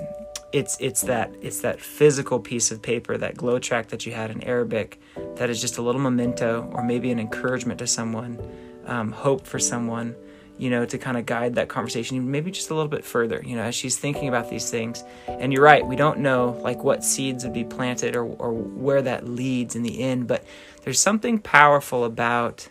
it's 0.52 0.76
it's 0.80 1.02
that 1.02 1.30
it's 1.42 1.60
that 1.60 1.80
physical 1.80 2.40
piece 2.40 2.70
of 2.70 2.80
paper, 2.80 3.16
that 3.18 3.36
GLOW 3.36 3.58
tract 3.58 3.90
that 3.90 4.06
you 4.06 4.12
had 4.12 4.30
in 4.30 4.42
Arabic, 4.44 5.00
that 5.36 5.50
is 5.50 5.60
just 5.60 5.78
a 5.78 5.82
little 5.82 6.00
memento 6.00 6.70
or 6.72 6.82
maybe 6.82 7.10
an 7.10 7.18
encouragement 7.18 7.78
to 7.80 7.86
someone, 7.86 8.38
um, 8.86 9.12
hope 9.12 9.46
for 9.46 9.58
someone, 9.58 10.14
you 10.58 10.70
know, 10.70 10.84
to 10.84 10.98
kind 10.98 11.16
of 11.16 11.24
guide 11.26 11.54
that 11.54 11.68
conversation 11.68 12.30
maybe 12.30 12.50
just 12.50 12.70
a 12.70 12.74
little 12.74 12.88
bit 12.88 13.04
further, 13.04 13.42
you 13.44 13.56
know, 13.56 13.62
as 13.62 13.74
she's 13.74 13.96
thinking 13.96 14.28
about 14.28 14.50
these 14.50 14.70
things. 14.70 15.04
And 15.28 15.52
you're 15.52 15.62
right, 15.62 15.86
we 15.86 15.96
don't 15.96 16.18
know 16.18 16.58
like 16.62 16.82
what 16.84 17.04
seeds 17.04 17.44
would 17.44 17.54
be 17.54 17.64
planted 17.64 18.16
or 18.16 18.24
or 18.24 18.52
where 18.52 19.02
that 19.02 19.28
leads 19.28 19.76
in 19.76 19.82
the 19.82 20.00
end, 20.00 20.26
but 20.26 20.44
there's 20.82 21.00
something 21.00 21.38
powerful 21.38 22.04
about 22.04 22.68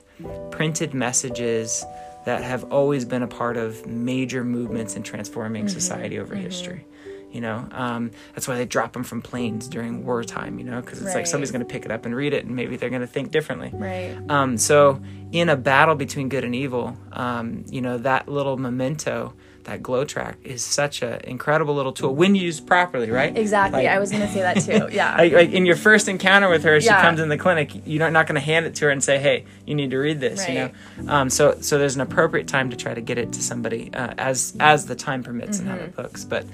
printed 0.51 0.93
messages 0.93 1.85
that 2.25 2.43
have 2.43 2.65
always 2.71 3.05
been 3.05 3.23
a 3.23 3.27
part 3.27 3.55
of 3.55 3.85
major 3.85 4.43
movements 4.43 4.95
in 4.95 5.03
transforming 5.03 5.63
mm-hmm. 5.65 5.73
society 5.73 6.19
over 6.19 6.35
mm-hmm. 6.35 6.43
history. 6.43 6.85
You 7.31 7.41
know, 7.41 7.67
um, 7.71 8.11
that's 8.33 8.47
why 8.47 8.55
they 8.57 8.65
drop 8.65 8.93
them 8.93 9.03
from 9.03 9.21
planes 9.21 9.67
during 9.67 10.05
wartime. 10.05 10.59
You 10.59 10.65
know, 10.65 10.81
because 10.81 11.01
it's 11.01 11.13
like 11.13 11.27
somebody's 11.27 11.51
going 11.51 11.65
to 11.65 11.71
pick 11.71 11.85
it 11.85 11.91
up 11.91 12.05
and 12.05 12.15
read 12.15 12.33
it, 12.33 12.45
and 12.45 12.55
maybe 12.55 12.77
they're 12.77 12.89
going 12.89 13.01
to 13.01 13.07
think 13.07 13.31
differently. 13.31 13.69
Right. 13.73 14.17
Um, 14.29 14.57
so, 14.57 15.01
in 15.31 15.49
a 15.49 15.55
battle 15.57 15.95
between 15.95 16.29
good 16.29 16.43
and 16.45 16.55
evil, 16.55 16.97
um, 17.11 17.65
you 17.69 17.81
know, 17.81 17.97
that 17.99 18.29
little 18.29 18.55
memento, 18.57 19.33
that 19.65 19.83
GLOW 19.83 20.05
tract, 20.05 20.45
is 20.45 20.63
such 20.63 21.01
an 21.01 21.19
incredible 21.25 21.75
little 21.75 21.91
tool 21.91 22.15
when 22.15 22.33
used 22.33 22.65
properly, 22.65 23.11
right? 23.11 23.37
Exactly. 23.37 23.83
Like- 23.83 23.89
I 23.91 23.99
was 23.99 24.09
going 24.09 24.25
to 24.25 24.31
say 24.33 24.39
that 24.41 24.61
too. 24.61 24.87
Yeah. 24.95 25.17
Like, 25.17 25.33
like 25.33 25.51
in 25.51 25.65
your 25.65 25.75
first 25.75 26.07
encounter 26.07 26.47
with 26.49 26.63
her, 26.63 26.79
she 26.79 26.85
Yeah. 26.87 27.01
comes 27.01 27.19
in 27.19 27.27
the 27.27 27.37
clinic. 27.37 27.71
You're 27.85 28.09
not 28.09 28.25
going 28.25 28.35
to 28.35 28.41
hand 28.45 28.65
it 28.65 28.75
to 28.75 28.85
her 28.85 28.91
and 28.91 29.03
say, 29.03 29.19
"Hey, 29.19 29.43
you 29.65 29.75
need 29.75 29.91
to 29.91 29.97
read 29.97 30.21
this." 30.21 30.47
You 30.47 30.53
know, 30.55 30.69
um, 31.09 31.29
so 31.29 31.57
so 31.59 31.77
there's 31.77 31.95
an 31.95 32.01
appropriate 32.01 32.47
time 32.47 32.69
to 32.69 32.77
try 32.77 32.93
to 32.93 33.01
get 33.01 33.17
it 33.17 33.33
to 33.33 33.43
somebody 33.43 33.91
uh, 33.93 34.13
as 34.17 34.55
as 34.61 34.85
the 34.85 34.95
time 34.95 35.23
permits 35.23 35.59
and 35.59 35.67
how 35.67 35.75
Mm-hmm. 35.75 35.83
it 35.85 35.95
books. 35.97 36.23
But 36.23 36.45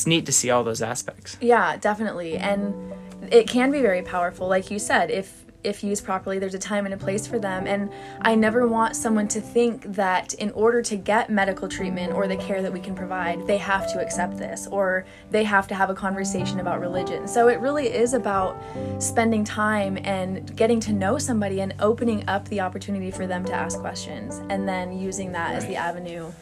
it's 0.00 0.06
neat 0.06 0.24
to 0.24 0.32
see 0.32 0.50
all 0.50 0.64
those 0.64 0.80
aspects. 0.80 1.36
Yeah, 1.42 1.76
definitely. 1.76 2.38
And 2.38 2.94
it 3.30 3.46
can 3.46 3.70
be 3.70 3.82
very 3.82 4.00
powerful 4.00 4.48
like 4.48 4.70
you 4.70 4.78
said 4.78 5.10
if 5.10 5.44
if 5.62 5.84
used 5.84 6.04
properly 6.04 6.38
there's 6.38 6.54
a 6.54 6.58
time 6.58 6.86
and 6.86 6.94
a 6.94 6.96
place 6.96 7.26
for 7.26 7.38
them 7.38 7.66
and 7.66 7.92
I 8.22 8.34
never 8.34 8.66
want 8.66 8.96
someone 8.96 9.28
to 9.28 9.42
think 9.42 9.82
that 9.94 10.32
in 10.34 10.50
order 10.52 10.80
to 10.80 10.96
get 10.96 11.28
medical 11.28 11.68
treatment 11.68 12.14
or 12.14 12.26
the 12.26 12.38
care 12.38 12.62
that 12.62 12.72
we 12.72 12.80
can 12.80 12.94
provide 12.94 13.46
they 13.46 13.58
have 13.58 13.92
to 13.92 14.00
accept 14.00 14.38
this 14.38 14.66
or 14.68 15.04
they 15.30 15.44
have 15.44 15.68
to 15.68 15.74
have 15.74 15.90
a 15.90 15.94
conversation 15.94 16.60
about 16.60 16.80
religion. 16.80 17.28
So 17.28 17.48
it 17.48 17.60
really 17.60 17.88
is 17.88 18.14
about 18.14 18.56
spending 18.98 19.44
time 19.44 19.98
and 20.02 20.56
getting 20.56 20.80
to 20.80 20.94
know 20.94 21.18
somebody 21.18 21.60
and 21.60 21.74
opening 21.78 22.26
up 22.26 22.48
the 22.48 22.60
opportunity 22.60 23.10
for 23.10 23.26
them 23.26 23.44
to 23.44 23.52
ask 23.52 23.78
questions 23.78 24.40
and 24.48 24.66
then 24.66 24.98
using 24.98 25.32
that 25.32 25.54
as 25.54 25.66
the 25.66 25.76
avenue 25.76 26.32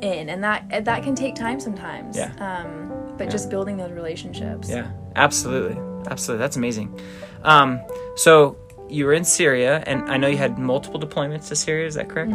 in 0.00 0.28
and 0.28 0.42
that 0.42 0.84
that 0.84 1.02
can 1.02 1.14
take 1.14 1.34
time 1.34 1.60
sometimes. 1.60 2.16
Yeah. 2.16 2.32
Um 2.40 3.01
but 3.18 3.30
just 3.30 3.50
building 3.50 3.76
those 3.76 3.92
relationships. 3.92 4.68
Yeah, 4.68 4.90
absolutely, 5.16 5.76
absolutely. 6.10 6.40
That's 6.42 6.56
amazing. 6.56 6.98
Um, 7.44 7.80
so 8.16 8.56
you 8.88 9.06
were 9.06 9.12
in 9.14 9.24
Syria, 9.24 9.82
and 9.86 10.02
I 10.10 10.16
know 10.16 10.28
you 10.28 10.36
had 10.36 10.58
multiple 10.58 11.00
deployments 11.00 11.48
to 11.48 11.56
Syria. 11.56 11.86
Is 11.86 11.94
that 11.94 12.08
correct? 12.08 12.32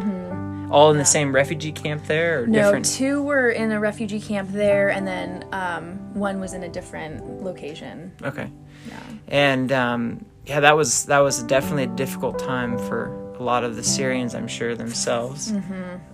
All 0.69 0.91
in 0.91 0.97
the 0.97 1.05
same 1.05 1.33
refugee 1.33 1.71
camp 1.71 2.05
there, 2.07 2.39
or 2.39 2.43
Mm-hmm. 2.43 2.51
No, 2.51 2.61
different? 2.63 2.85
two 2.85 3.23
were 3.23 3.49
in 3.49 3.71
a 3.71 3.79
refugee 3.79 4.19
camp 4.19 4.49
there, 4.51 4.89
and 4.89 5.07
then 5.07 5.45
um, 5.53 6.13
one 6.13 6.39
was 6.41 6.53
in 6.53 6.63
a 6.63 6.69
different 6.69 7.41
location. 7.43 8.11
Okay. 8.21 8.49
Yeah. 8.87 8.99
And 9.29 9.71
um, 9.71 10.25
yeah, 10.45 10.59
that 10.61 10.75
was 10.75 11.05
that 11.05 11.19
was 11.19 11.43
definitely 11.43 11.83
a 11.83 11.95
difficult 11.95 12.37
time 12.39 12.77
for 12.79 13.15
a 13.39 13.43
lot 13.43 13.63
of 13.63 13.75
the 13.77 13.83
Syrians. 13.83 14.35
I'm 14.35 14.47
sure 14.47 14.75
themselves. 14.75 15.53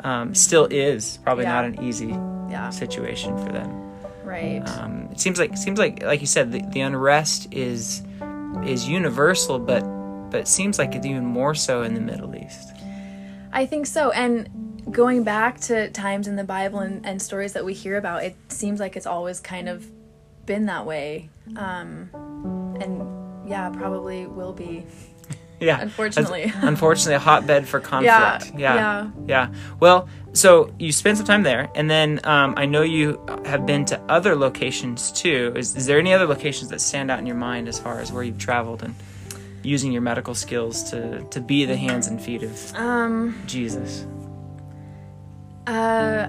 Um, 0.02 0.36
still 0.36 0.68
is 0.70 1.18
probably 1.24 1.46
Mm-hmm. 1.46 1.52
Yeah. 1.54 1.70
not 1.70 1.80
an 1.80 1.84
easy 1.88 2.08
Yeah. 2.52 2.70
situation 2.70 3.36
for 3.44 3.52
them. 3.52 3.70
Right. 4.34 4.68
Um, 4.80 5.10
it 5.12 5.20
seems 5.20 5.38
like 5.38 5.56
seems 5.56 5.78
like 5.78 6.02
like 6.02 6.22
you 6.22 6.28
said, 6.28 6.52
the, 6.52 6.64
the 6.72 6.82
unrest 6.82 7.48
is 7.52 8.02
is 8.66 8.88
universal, 8.88 9.60
but 9.60 9.82
but 10.32 10.40
it 10.42 10.48
seems 10.48 10.80
like 10.80 10.96
it's 10.96 11.06
even 11.06 11.24
more 11.24 11.54
so 11.54 11.84
in 11.84 11.94
the 11.94 12.02
Middle 12.02 12.36
East. 12.36 12.70
I 13.52 13.68
think 13.68 13.86
so. 13.86 14.10
And 14.10 14.50
going 14.90 15.24
back 15.24 15.60
to 15.62 15.92
times 15.92 16.28
in 16.28 16.36
the 16.36 16.44
Bible 16.44 16.80
and, 16.80 17.06
and 17.06 17.22
stories 17.22 17.54
that 17.54 17.64
we 17.64 17.76
hear 17.76 17.98
about, 17.98 18.24
it 18.24 18.36
seems 18.48 18.80
like 18.80 18.96
it's 18.96 19.06
always 19.06 19.40
kind 19.40 19.70
of 19.70 19.86
been 20.48 20.66
that 20.66 20.88
way. 20.88 21.30
Um, 21.56 22.10
and 22.82 23.48
yeah, 23.48 23.70
probably 23.70 24.26
will 24.26 24.54
be. 24.54 24.88
Yeah, 25.64 25.80
Unfortunately. 25.82 26.46
That's 26.46 26.64
unfortunately, 26.64 27.16
a 27.16 27.20
hotbed 27.20 27.68
for 27.68 27.80
conflict. 27.80 28.60
Yeah, 28.60 28.76
yeah. 28.76 29.12
yeah. 29.26 29.54
Well, 29.80 30.08
so 30.34 30.74
you 30.80 30.92
spent 30.92 31.18
some 31.18 31.26
time 31.26 31.44
there, 31.44 31.70
and 31.76 31.90
then 31.90 32.20
um, 32.24 32.56
I 32.58 32.66
know 32.66 32.82
you 32.82 33.24
have 33.46 33.66
been 33.66 33.86
to 33.86 34.00
other 34.10 34.36
locations 34.36 35.12
too. 35.12 35.54
Is, 35.56 35.76
is 35.76 35.86
there 35.86 36.00
any 36.00 36.14
other 36.14 36.26
locations 36.26 36.70
that 36.72 36.82
stand 36.82 37.12
out 37.12 37.20
in 37.20 37.26
your 37.26 37.36
mind 37.36 37.68
as 37.68 37.80
far 37.80 38.00
as 38.00 38.12
where 38.12 38.24
you've 38.24 38.40
traveled 38.40 38.84
and 38.84 38.96
using 39.62 39.92
your 39.92 40.02
medical 40.02 40.36
skills 40.36 40.90
to 40.92 41.24
to 41.30 41.40
be 41.40 41.66
the 41.66 41.78
hands 41.78 42.08
and 42.08 42.22
feet 42.22 42.44
of 42.44 42.76
Um, 42.76 43.42
Jesus? 43.46 44.06
Uh, 45.66 46.28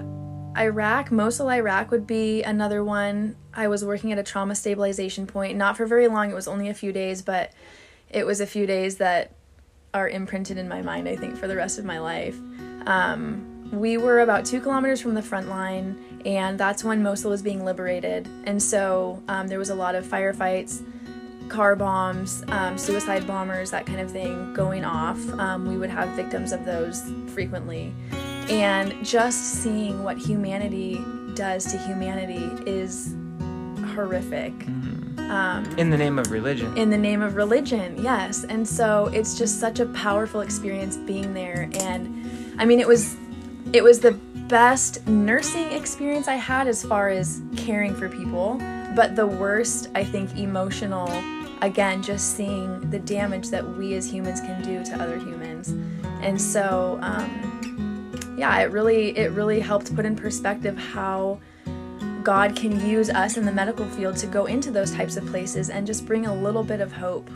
Iraq, 0.57 1.11
Mosul, 1.11 1.49
Iraq 1.51 1.91
would 1.91 2.07
be 2.07 2.43
another 2.43 2.83
one. 2.83 3.35
I 3.53 3.67
was 3.67 3.83
working 3.83 4.11
at 4.11 4.17
a 4.17 4.23
trauma 4.23 4.55
stabilization 4.55 5.27
point, 5.27 5.57
not 5.57 5.75
for 5.75 5.85
very 5.85 6.07
long. 6.07 6.31
It 6.31 6.33
was 6.33 6.47
only 6.47 6.69
a 6.69 6.73
few 6.73 6.93
days, 6.93 7.21
but 7.21 7.51
it 8.09 8.25
was 8.25 8.41
a 8.41 8.47
few 8.47 8.65
days 8.65 8.97
that 8.97 9.31
are 9.93 10.09
imprinted 10.09 10.57
in 10.57 10.67
my 10.67 10.81
mind, 10.81 11.07
I 11.07 11.15
think, 11.15 11.37
for 11.37 11.47
the 11.47 11.55
rest 11.55 11.79
of 11.79 11.85
my 11.85 11.99
life. 11.99 12.37
Um, 12.85 13.69
we 13.71 13.97
were 13.97 14.19
about 14.19 14.45
two 14.45 14.61
kilometers 14.61 15.01
from 15.01 15.15
the 15.15 15.21
front 15.21 15.49
line, 15.49 16.21
and 16.25 16.59
that's 16.59 16.83
when 16.83 17.01
Mosul 17.01 17.31
was 17.31 17.41
being 17.41 17.65
liberated. 17.65 18.27
And 18.45 18.61
so 18.61 19.23
um, 19.27 19.47
there 19.47 19.59
was 19.59 19.69
a 19.69 19.75
lot 19.75 19.95
of 19.95 20.05
firefights, 20.05 20.83
car 21.49 21.75
bombs, 21.75 22.43
um, 22.49 22.77
suicide 22.77 23.25
bombers, 23.25 23.71
that 23.71 23.85
kind 23.85 23.99
of 23.99 24.11
thing 24.11 24.53
going 24.53 24.83
off. 24.83 25.17
Um, 25.39 25.67
we 25.67 25.77
would 25.77 25.89
have 25.89 26.09
victims 26.09 26.51
of 26.51 26.65
those 26.65 27.11
frequently. 27.27 27.93
And 28.49 29.03
just 29.03 29.63
seeing 29.63 30.03
what 30.03 30.17
humanity 30.17 31.03
does 31.33 31.71
to 31.71 31.77
humanity 31.79 32.51
is 32.69 33.15
horrific. 33.93 34.53
Um, 35.29 35.65
In 35.77 35.89
the 35.89 35.97
name 35.97 36.19
of 36.19 36.31
religion. 36.31 36.77
in 36.77 36.89
the 36.89 36.97
name 36.97 37.21
of 37.21 37.35
religion 37.35 38.01
yes. 38.01 38.43
And 38.43 38.67
so 38.67 39.07
it's 39.13 39.37
just 39.37 39.59
such 39.59 39.79
a 39.79 39.85
powerful 39.87 40.41
experience 40.41 40.97
being 40.97 41.33
there. 41.33 41.69
And 41.79 42.29
i 42.59 42.65
mean 42.65 42.79
it 42.79 42.87
was 42.87 43.15
it 43.73 43.83
was 43.83 43.99
the 43.99 44.11
best 44.47 45.05
nursing 45.07 45.71
experience 45.71 46.27
i 46.27 46.35
had 46.35 46.67
as 46.67 46.83
far 46.83 47.09
as 47.09 47.41
caring 47.57 47.95
for 47.95 48.07
people. 48.09 48.57
But 48.95 49.15
the 49.15 49.25
worst 49.27 49.89
i 49.95 50.03
think 50.03 50.37
emotional 50.37 51.09
again 51.61 52.03
just 52.03 52.35
seeing 52.37 52.69
the 52.91 52.99
damage 52.99 53.47
that 53.49 53.65
we 53.77 53.95
as 53.95 54.11
humans 54.11 54.39
can 54.41 54.61
do 54.61 54.83
to 54.85 55.01
other 55.01 55.17
humans. 55.17 55.69
And 56.21 56.39
so 56.39 56.99
um, 57.01 58.35
yeah 58.37 58.59
it 58.59 58.71
really 58.71 59.17
it 59.17 59.31
really 59.31 59.59
helped 59.59 59.95
put 59.95 60.05
in 60.05 60.15
perspective 60.15 60.77
how 60.77 61.39
God 62.25 62.55
can 62.55 62.83
use 62.83 63.11
us 63.11 63.37
in 63.37 63.45
the 63.45 63.51
medical 63.51 63.85
field 63.85 64.17
to 64.17 64.25
go 64.25 64.47
into 64.47 64.71
those 64.71 64.91
types 64.91 65.15
of 65.15 65.27
places 65.27 65.69
and 65.69 65.85
just 65.85 66.07
bring 66.07 66.25
a 66.25 66.33
little 66.33 66.63
bit 66.63 66.81
of 66.81 66.91
hope 66.91 67.29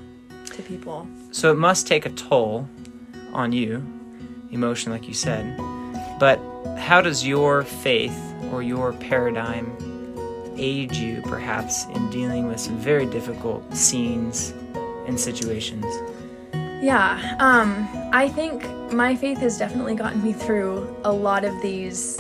to 0.48 0.64
people. 0.64 1.08
So 1.30 1.52
it 1.52 1.58
must 1.58 1.86
take 1.86 2.08
a 2.08 2.10
toll 2.10 2.68
on 3.32 3.52
you, 3.52 3.86
emotion, 4.50 4.92
like 4.92 5.08
you 5.08 5.14
said. 5.14 5.56
But 6.20 6.40
how 6.80 7.02
does 7.02 7.26
your 7.26 7.62
faith 7.62 8.20
or 8.52 8.64
your 8.64 8.94
paradigm 8.94 9.72
aid 10.58 10.96
you, 10.96 11.22
perhaps, 11.22 11.86
in 11.94 12.10
dealing 12.10 12.48
with 12.48 12.60
some 12.60 12.80
very 12.80 13.06
difficult 13.06 13.72
scenes 13.76 14.56
and 15.06 15.20
situations? 15.20 15.86
Yeah, 16.82 17.36
um, 17.40 17.88
I 18.12 18.28
think 18.28 18.64
my 18.92 19.16
faith 19.16 19.38
has 19.38 19.60
definitely 19.60 19.94
gotten 19.94 20.24
me 20.24 20.34
through 20.34 20.98
a 21.04 21.12
lot 21.12 21.46
of 21.46 21.62
these 21.62 22.20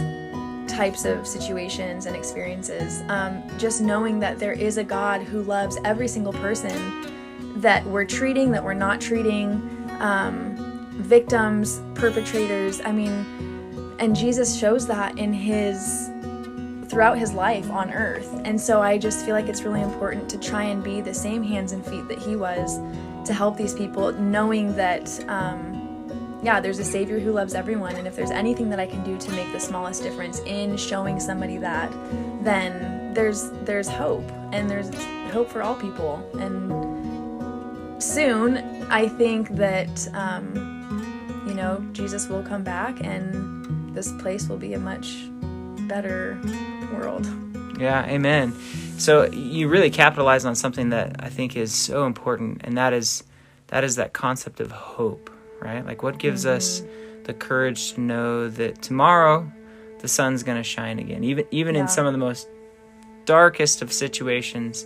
types 0.80 1.04
of 1.04 1.28
situations 1.28 2.06
and 2.06 2.16
experiences. 2.16 3.04
Um, 3.10 3.44
just 3.58 3.82
knowing 3.82 4.18
that 4.20 4.40
there 4.40 4.54
is 4.54 4.78
a 4.78 4.84
God 4.84 5.22
who 5.22 5.42
loves 5.44 5.78
every 5.84 6.08
single 6.08 6.32
person 6.32 6.80
that 7.60 7.86
we're 7.86 8.06
treating, 8.06 8.50
that 8.52 8.64
we're 8.64 8.82
not 8.88 9.02
treating, 9.02 9.50
um, 10.00 10.56
victims, 10.92 11.82
perpetrators. 11.96 12.80
I 12.80 12.94
mean, 12.94 13.12
and 14.00 14.16
Jesus 14.16 14.58
shows 14.58 14.88
that 14.88 15.18
in 15.18 15.34
his 15.34 16.10
throughout 16.88 17.18
his 17.18 17.34
life 17.34 17.70
on 17.70 17.92
earth. 17.92 18.42
And 18.46 18.60
so 18.60 18.82
I 18.82 18.98
just 18.98 19.26
feel 19.26 19.36
like 19.36 19.50
it's 19.50 19.64
really 19.64 19.82
important 19.82 20.30
to 20.30 20.40
try 20.40 20.64
and 20.64 20.82
be 20.82 21.02
the 21.02 21.14
same 21.14 21.44
hands 21.44 21.74
and 21.74 21.86
feet 21.86 22.08
that 22.08 22.20
he 22.20 22.38
was 22.38 22.80
to 23.28 23.34
help 23.34 23.58
these 23.58 23.74
people, 23.74 24.14
knowing 24.14 24.74
that, 24.78 25.06
um, 25.28 25.69
yeah, 26.42 26.60
there's 26.60 26.80
a 26.80 26.86
Savior 26.86 27.20
who 27.20 27.32
loves 27.32 27.54
everyone. 27.54 27.96
And 27.96 28.08
if 28.08 28.16
there's 28.16 28.32
anything 28.32 28.70
that 28.70 28.80
I 28.80 28.86
can 28.86 29.04
do 29.04 29.18
to 29.18 29.32
make 29.32 29.52
the 29.52 29.60
smallest 29.60 30.04
difference 30.04 30.40
in 30.42 30.78
showing 30.78 31.20
somebody 31.20 31.58
that, 31.58 31.92
then 32.44 33.14
there's 33.14 33.50
there's 33.64 33.90
hope 33.90 34.24
and 34.54 34.70
there's 34.70 34.94
hope 35.32 35.50
for 35.50 35.62
all 35.62 35.76
people. 35.76 36.26
And 36.40 38.02
soon, 38.02 38.58
I 38.90 39.08
think 39.08 39.50
that 39.56 40.08
um, 40.14 41.46
you 41.48 41.54
know 41.54 41.86
Jesus 41.92 42.28
will 42.28 42.44
come 42.44 42.64
back, 42.64 43.04
and 43.04 43.96
this 43.96 44.12
place 44.14 44.48
will 44.48 44.58
be 44.58 44.74
a 44.74 44.80
much 44.80 45.28
better 45.88 46.40
world. 46.94 47.28
Yeah, 47.80 48.06
amen. 48.06 48.54
So 48.98 49.26
you 49.32 49.70
really 49.70 49.90
capitalize 49.90 50.44
on 50.46 50.56
something 50.56 50.90
that 50.90 51.16
I 51.20 51.30
think 51.30 51.56
is 51.56 51.74
so 51.74 52.06
important, 52.06 52.62
and 52.64 52.78
that 52.78 52.94
is 52.94 53.24
that 53.68 53.84
is 53.84 53.96
that 53.98 54.14
concept 54.14 54.60
of 54.60 54.72
hope, 54.72 55.30
right? 55.62 55.86
Like 55.86 56.04
what 56.04 56.18
gives 56.18 56.46
mm-hmm. 56.46 56.58
us 56.58 56.84
the 57.24 57.34
courage 57.34 57.94
to 57.94 58.02
know 58.02 58.50
that 58.50 58.82
tomorrow 58.82 59.52
the 60.00 60.08
sun's 60.08 60.44
going 60.44 60.58
to 60.58 60.64
shine 60.64 61.00
again, 61.00 61.24
even 61.24 61.46
even 61.52 61.76
yeah. 61.76 61.82
in 61.82 61.88
some 61.88 62.06
of 62.06 62.14
the 62.14 62.18
most 62.20 62.48
darkest 63.26 63.82
of 63.82 63.94
situations. 63.94 64.86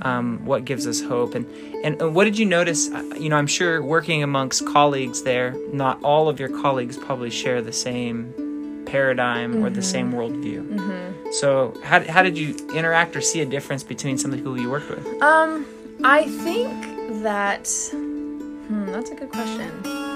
Um, 0.00 0.46
what 0.46 0.64
gives 0.64 0.86
us 0.86 1.02
hope 1.02 1.34
and, 1.34 1.44
and 1.84 2.14
what 2.14 2.24
did 2.24 2.38
you 2.38 2.46
notice 2.46 2.88
you 3.18 3.28
know 3.28 3.36
i'm 3.36 3.46
sure 3.46 3.82
working 3.82 4.22
amongst 4.22 4.66
colleagues 4.66 5.24
there 5.24 5.54
not 5.74 6.02
all 6.02 6.30
of 6.30 6.40
your 6.40 6.48
colleagues 6.48 6.96
probably 6.96 7.28
share 7.28 7.60
the 7.60 7.70
same 7.70 8.32
paradigm 8.86 9.52
mm-hmm. 9.52 9.64
or 9.66 9.68
the 9.68 9.82
same 9.82 10.10
mm-hmm. 10.10 10.20
worldview 10.20 10.66
mm-hmm. 10.66 11.32
so 11.32 11.78
how, 11.84 12.00
how 12.04 12.22
did 12.22 12.38
you 12.38 12.56
interact 12.74 13.14
or 13.14 13.20
see 13.20 13.42
a 13.42 13.44
difference 13.44 13.82
between 13.82 14.16
some 14.16 14.30
of 14.30 14.38
the 14.38 14.42
people 14.42 14.58
you 14.58 14.70
worked 14.70 14.88
with 14.88 15.06
um 15.22 15.66
i 16.02 16.24
think 16.42 16.72
that 17.22 17.68
hmm, 17.90 18.86
that's 18.86 19.10
a 19.10 19.14
good 19.14 19.28
question 19.28 20.13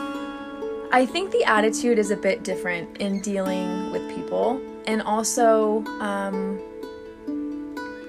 I 0.90 1.04
think 1.04 1.32
the 1.32 1.44
attitude 1.44 1.98
is 1.98 2.10
a 2.10 2.16
bit 2.16 2.42
different 2.42 2.96
in 2.98 3.20
dealing 3.20 3.90
with 3.92 4.14
people, 4.14 4.60
and 4.86 5.02
also 5.02 5.84
um, 6.00 6.60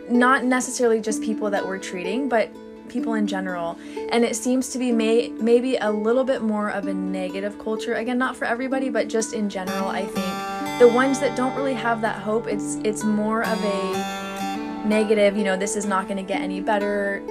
not 0.10 0.46
necessarily 0.46 1.02
just 1.02 1.22
people 1.22 1.50
that 1.50 1.66
we're 1.66 1.78
treating, 1.78 2.30
but 2.30 2.50
people 2.88 3.16
in 3.16 3.28
general. 3.28 3.78
And 4.12 4.24
it 4.24 4.36
seems 4.36 4.70
to 4.70 4.80
be 4.80 4.92
may- 4.92 5.30
maybe 5.30 5.76
a 5.78 5.92
little 5.92 6.24
bit 6.24 6.42
more 6.42 6.70
of 6.70 6.88
a 6.88 6.94
negative 6.94 7.60
culture. 7.60 7.96
Again, 7.96 8.18
not 8.18 8.36
for 8.36 8.46
everybody, 8.46 8.90
but 8.90 9.10
just 9.10 9.34
in 9.34 9.50
general, 9.50 9.90
I 9.90 10.06
think 10.06 10.80
the 10.80 10.88
ones 10.88 11.20
that 11.20 11.36
don't 11.36 11.56
really 11.56 11.74
have 11.74 12.00
that 12.02 12.20
hope, 12.20 12.48
it's 12.48 12.76
it's 12.86 13.04
more 13.04 13.44
of 13.44 13.62
a 13.64 14.86
negative. 14.86 15.36
You 15.36 15.44
know, 15.44 15.58
this 15.58 15.76
is 15.76 15.86
not 15.86 16.08
going 16.08 16.18
to 16.18 16.24
get 16.24 16.42
any 16.42 16.62
better. 16.62 17.22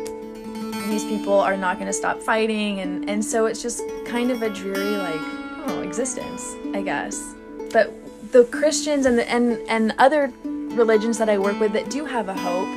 These 0.88 1.04
people 1.04 1.34
are 1.34 1.56
not 1.56 1.76
going 1.76 1.86
to 1.86 1.92
stop 1.92 2.20
fighting, 2.20 2.80
and 2.80 3.08
and 3.08 3.24
so 3.24 3.46
it's 3.46 3.62
just 3.62 3.82
kind 4.08 4.30
of 4.30 4.42
a 4.42 4.50
dreary 4.50 4.96
like 4.96 5.20
oh, 5.68 5.82
existence, 5.82 6.56
I 6.74 6.82
guess. 6.82 7.34
But 7.72 7.92
the 8.32 8.44
Christians 8.44 9.06
and 9.06 9.18
the 9.18 9.28
and 9.30 9.58
and 9.68 9.94
other 9.98 10.32
religions 10.44 11.18
that 11.18 11.28
I 11.28 11.38
work 11.38 11.58
with 11.60 11.72
that 11.72 11.90
do 11.90 12.04
have 12.04 12.28
a 12.28 12.34
hope, 12.34 12.68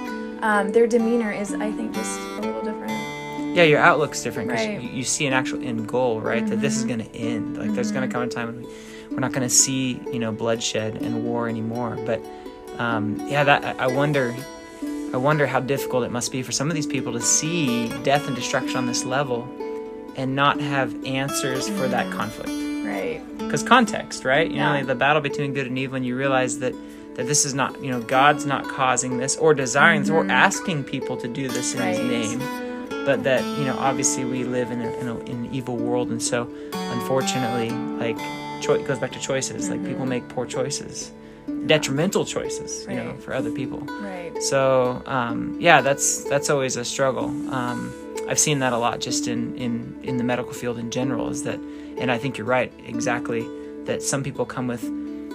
um, 0.43 0.71
their 0.71 0.88
demeanor 0.88 1.31
is, 1.31 1.53
I 1.53 1.71
think, 1.71 1.93
just 1.93 2.19
a 2.19 2.41
little 2.41 2.61
different. 2.61 2.91
Yeah, 3.55 3.63
your 3.63 3.79
outlook's 3.79 4.23
different 4.23 4.50
because 4.50 4.65
right. 4.65 4.81
you, 4.81 4.89
you, 4.89 5.03
see 5.03 5.25
an 5.25 5.33
actual 5.33 5.61
end 5.61 5.88
goal, 5.88 6.21
right? 6.21 6.41
Mm-hmm. 6.41 6.50
That 6.51 6.61
this 6.61 6.77
is 6.77 6.85
mm-hmm. 6.85 7.00
going 7.00 7.09
to 7.09 7.17
end. 7.17 7.57
Like, 7.57 7.65
mm-hmm. 7.65 7.75
there's 7.75 7.91
going 7.91 8.07
to 8.07 8.13
come 8.13 8.23
a 8.23 8.27
time 8.27 8.47
when 8.47 8.61
we, 8.61 8.67
we're 9.09 9.19
not 9.19 9.33
going 9.33 9.43
to 9.43 9.53
see, 9.53 10.01
you 10.11 10.19
know, 10.19 10.31
bloodshed 10.31 10.95
and 10.95 11.25
war 11.25 11.50
anymore. 11.50 11.97
But 12.05 12.21
um, 12.77 13.19
yeah, 13.27 13.43
that 13.43 13.79
I 13.79 13.88
wonder. 13.88 14.35
I 15.13 15.17
wonder 15.17 15.45
how 15.45 15.59
difficult 15.59 16.05
it 16.05 16.11
must 16.11 16.31
be 16.31 16.41
for 16.41 16.53
some 16.53 16.69
of 16.69 16.73
these 16.73 16.88
people 16.88 17.11
to 17.11 17.19
see 17.19 17.89
death 18.01 18.27
and 18.27 18.35
destruction 18.35 18.77
on 18.77 18.85
this 18.85 19.03
level 19.03 19.45
and 20.15 20.36
not 20.36 20.60
have 20.60 21.06
answers 21.06 21.68
for 21.70 21.88
that 21.88 22.08
mm-hmm. 22.08 22.18
conflict. 22.18 22.50
Right. 22.86 23.22
Because 23.38 23.63
context, 23.63 24.25
right? 24.25 24.50
You 24.50 24.58
yeah. 24.58 24.80
know, 24.80 24.86
the 24.86 24.96
battle 24.96 25.22
between 25.22 25.53
good 25.53 25.68
and 25.68 25.77
evil, 25.77 25.96
and 25.96 26.06
you 26.06 26.18
realize 26.18 26.60
that 26.60 26.74
that 27.15 27.27
this 27.27 27.46
is 27.46 27.53
not, 27.53 27.82
you 27.84 27.91
know, 27.91 28.01
God's 28.01 28.46
not 28.46 28.68
causing 28.68 29.18
this 29.18 29.36
or 29.36 29.53
desiring 29.53 30.01
mm-hmm. 30.01 30.13
this 30.13 30.18
or 30.18 30.22
mm-hmm. 30.22 30.32
asking 30.32 30.84
people 30.86 31.18
to 31.18 31.27
do 31.27 31.50
this 31.50 31.74
in 31.74 31.82
right. 31.82 31.98
His 31.98 32.36
name, 32.36 32.39
but 33.06 33.24
that 33.24 33.44
you 33.58 33.65
know, 33.65 33.77
obviously, 33.77 34.24
we 34.24 34.44
live 34.44 34.72
in, 34.72 34.82
a, 34.82 34.91
in, 35.00 35.08
a, 35.08 35.18
in 35.20 35.46
an 35.46 35.53
evil 35.53 35.75
world, 35.75 36.10
and 36.10 36.22
so 36.22 36.50
unfortunately, 36.74 37.70
like, 37.98 38.18
cho- 38.62 38.75
it 38.75 38.88
goes 38.88 39.00
back 39.00 39.12
to 39.12 39.20
choices. 39.20 39.70
Mm-hmm. 39.70 39.84
Like 39.84 39.86
people 39.86 40.06
make 40.06 40.27
poor 40.30 40.46
choices, 40.46 41.12
detrimental 41.65 42.25
choices, 42.25 42.86
you 42.89 42.98
right. 42.98 43.08
know, 43.08 43.15
for 43.15 43.34
other 43.34 43.51
people. 43.51 43.80
Right. 43.80 44.32
So, 44.41 45.03
um, 45.06 45.58
yeah, 45.60 45.82
that's 45.82 46.24
that's 46.25 46.50
always 46.50 46.77
a 46.77 46.86
struggle. 46.86 47.25
Um, 47.53 47.94
I've 48.31 48.39
seen 48.39 48.59
that 48.59 48.71
a 48.71 48.77
lot 48.77 49.01
just 49.01 49.27
in, 49.27 49.57
in, 49.57 50.00
in 50.03 50.15
the 50.15 50.24
medical 50.24 50.53
field 50.53 50.77
in 50.77 50.89
general 50.89 51.27
is 51.27 51.44
that, 51.44 51.59
and 51.98 52.09
I 52.09 52.17
think 52.17 52.37
you're 52.37 52.48
right, 52.48 52.72
exactly, 52.85 53.46
that 53.83 54.01
some 54.01 54.24
people 54.24 54.46
come 54.46 54.67
with 54.67 54.85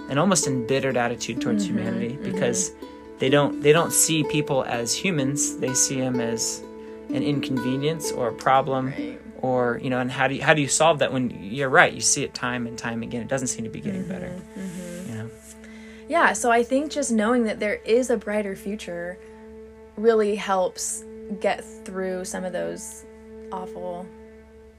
an 0.09 0.17
almost 0.17 0.47
embittered 0.47 0.97
attitude 0.97 1.43
towards 1.43 1.67
mm-hmm, 1.67 1.77
humanity 1.77 2.15
mm-hmm. 2.15 2.33
because 2.33 2.71
mm-hmm. 2.71 3.19
they 3.19 3.29
don't 3.29 3.61
they 3.61 3.73
don't 3.73 3.93
see 3.93 4.25
people 4.25 4.65
as 4.65 4.95
humans 4.95 5.59
they 5.59 5.75
see 5.75 6.01
them 6.01 6.21
as 6.21 6.63
an 7.11 7.23
inconvenience 7.23 8.13
or 8.13 8.29
a 8.29 8.33
problem 8.33 8.87
right. 8.87 9.21
or 9.43 9.79
you 9.83 9.91
know 9.91 9.99
and 9.99 10.11
how 10.11 10.29
do 10.29 10.37
you 10.37 10.43
how 10.43 10.55
do 10.55 10.63
you 10.63 10.69
solve 10.69 11.01
that 11.01 11.13
when 11.13 11.31
you're 11.43 11.69
right 11.69 11.93
you 11.93 12.01
see 12.01 12.23
it 12.23 12.35
time 12.35 12.67
and 12.67 12.79
time 12.79 13.03
again 13.03 13.21
it 13.21 13.29
doesn't 13.29 13.49
seem 13.49 13.65
to 13.65 13.71
be 13.71 13.81
getting 13.81 14.03
mm-hmm, 14.03 14.13
better 14.13 14.29
mm-hmm. 14.57 15.11
you 15.11 15.19
know 15.19 15.31
yeah 16.09 16.33
so 16.33 16.53
i 16.53 16.63
think 16.63 16.91
just 16.91 17.11
knowing 17.11 17.43
that 17.43 17.59
there 17.59 17.81
is 17.85 18.11
a 18.11 18.17
brighter 18.17 18.55
future 18.55 19.19
really 19.97 20.37
helps 20.37 21.03
get 21.41 21.65
through 21.85 22.25
some 22.25 22.45
of 22.45 22.53
those 22.53 23.05
awful 23.53 24.07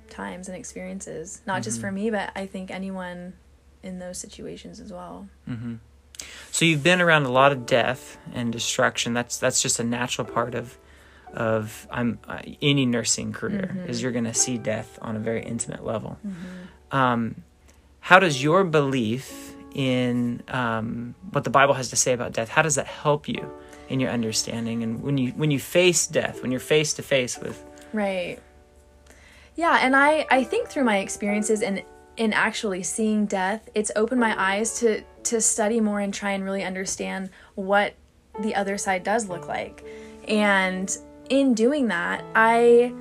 times 0.09 0.47
and 0.47 0.57
experiences. 0.57 1.41
Not 1.45 1.55
mm-hmm. 1.55 1.63
just 1.63 1.81
for 1.81 1.91
me, 1.91 2.09
but 2.09 2.31
I 2.35 2.45
think 2.45 2.71
anyone 2.71 3.33
in 3.83 3.99
those 3.99 4.17
situations 4.17 4.79
as 4.79 4.91
well. 4.91 5.27
Mm-hmm. 5.47 5.75
So 6.51 6.65
you've 6.65 6.83
been 6.83 7.01
around 7.01 7.25
a 7.25 7.31
lot 7.31 7.51
of 7.51 7.65
death 7.65 8.17
and 8.33 8.51
destruction. 8.51 9.13
That's 9.13 9.37
that's 9.37 9.61
just 9.61 9.79
a 9.79 9.83
natural 9.83 10.25
part 10.25 10.55
of 10.55 10.77
of 11.33 11.87
I'm 11.91 12.19
uh, 12.27 12.41
any 12.61 12.85
nursing 12.85 13.33
career 13.33 13.73
mm-hmm. 13.73 13.89
is 13.89 14.01
you're 14.01 14.11
going 14.11 14.25
to 14.25 14.33
see 14.33 14.57
death 14.57 14.97
on 15.01 15.15
a 15.15 15.19
very 15.19 15.43
intimate 15.43 15.85
level. 15.85 16.17
Mm-hmm. 16.25 16.97
Um, 16.97 17.43
how 17.99 18.19
does 18.19 18.41
your 18.41 18.63
belief 18.63 19.46
in 19.77 20.43
um, 20.49 21.15
what 21.31 21.45
the 21.45 21.49
Bible 21.49 21.75
has 21.75 21.89
to 21.91 21.95
say 21.95 22.11
about 22.11 22.33
death? 22.33 22.49
How 22.49 22.61
does 22.61 22.75
that 22.75 22.87
help 22.87 23.29
you? 23.29 23.49
in 23.89 23.99
your 23.99 24.09
understanding 24.09 24.83
and 24.83 25.01
when 25.01 25.17
you 25.17 25.31
when 25.31 25.51
you 25.51 25.59
face 25.59 26.07
death 26.07 26.41
when 26.41 26.51
you're 26.51 26.59
face 26.59 26.93
to 26.93 27.01
face 27.01 27.37
with 27.39 27.63
right 27.93 28.39
yeah 29.55 29.79
and 29.81 29.95
i 29.95 30.25
i 30.29 30.43
think 30.43 30.67
through 30.67 30.83
my 30.83 30.97
experiences 30.97 31.61
and 31.61 31.83
in 32.17 32.33
actually 32.33 32.83
seeing 32.83 33.25
death 33.25 33.69
it's 33.75 33.91
opened 33.95 34.19
my 34.19 34.35
eyes 34.41 34.79
to 34.79 35.01
to 35.23 35.39
study 35.39 35.79
more 35.79 35.99
and 35.99 36.13
try 36.13 36.31
and 36.31 36.43
really 36.43 36.63
understand 36.63 37.29
what 37.55 37.93
the 38.41 38.53
other 38.55 38.77
side 38.77 39.03
does 39.03 39.29
look 39.29 39.47
like 39.47 39.85
and 40.27 40.97
in 41.29 41.53
doing 41.53 41.87
that 41.87 42.23
i 42.35 42.91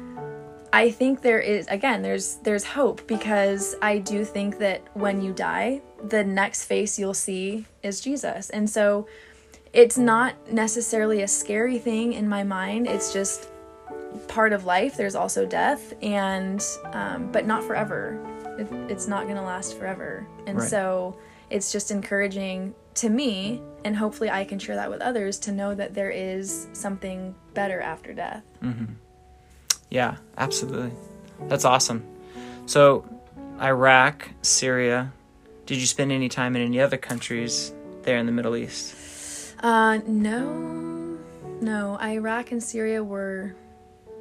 i 0.73 0.91
think 0.91 1.21
there 1.21 1.41
is 1.41 1.67
again 1.67 2.03
there's 2.03 2.37
there's 2.37 2.65
hope 2.65 3.05
because 3.07 3.75
i 3.83 3.99
do 3.99 4.25
think 4.25 4.59
that 4.59 4.83
when 4.95 5.21
you 5.21 5.33
die 5.33 5.81
the 6.09 6.25
next 6.25 6.64
face 6.64 6.99
you'll 6.99 7.14
see 7.14 7.66
is 7.83 8.01
jesus 8.01 8.51
and 8.51 8.69
so 8.69 9.07
it's 9.77 9.99
not 9.99 10.35
necessarily 10.51 11.21
a 11.21 11.29
scary 11.29 11.79
thing 11.79 12.14
in 12.14 12.27
my 12.27 12.42
mind. 12.42 12.87
It's 12.87 13.12
just 13.12 13.51
part 14.27 14.55
of 14.55 14.64
life. 14.64 14.97
There's 14.97 15.14
also 15.14 15.45
death, 15.45 15.92
and 16.03 16.64
um, 16.92 17.31
but 17.31 17.47
not 17.47 17.62
forever. 17.62 18.19
It, 18.59 18.69
it's 18.90 19.07
not 19.07 19.25
going 19.25 19.37
to 19.37 19.42
last 19.42 19.79
forever, 19.79 20.27
and 20.47 20.59
right. 20.59 20.69
so 20.69 21.19
it's 21.51 21.71
just 21.71 21.90
encouraging 21.90 22.75
to 22.95 23.11
me, 23.11 23.61
and 23.85 23.95
hopefully 23.95 24.31
I 24.31 24.45
can 24.45 24.59
share 24.59 24.77
that 24.77 24.88
with 24.88 25.03
others 25.03 25.38
to 25.40 25.53
know 25.53 25.75
that 25.75 25.92
there 25.92 26.11
is 26.11 26.69
something 26.73 27.35
better 27.53 27.79
after 27.83 28.14
death. 28.14 28.45
Mm-hmm. 28.62 28.95
Yeah, 29.90 30.16
absolutely. 30.38 30.92
That's 31.49 31.66
awesome. 31.66 32.03
So, 32.64 33.05
Iraq, 33.61 34.31
Syria. 34.40 35.12
Did 35.66 35.79
you 35.79 35.87
spend 35.87 36.12
any 36.12 36.29
time 36.29 36.55
in 36.55 36.62
any 36.62 36.81
other 36.81 36.96
countries 36.96 37.72
there 38.02 38.18
in 38.18 38.26
the 38.26 38.33
Middle 38.33 38.55
East? 38.55 39.55
Uh, 39.61 39.98
no, 40.07 41.18
no. 41.61 41.98
Iraq 42.00 42.52
and 42.52 42.62
Syria 42.62 43.02
were, 43.02 43.55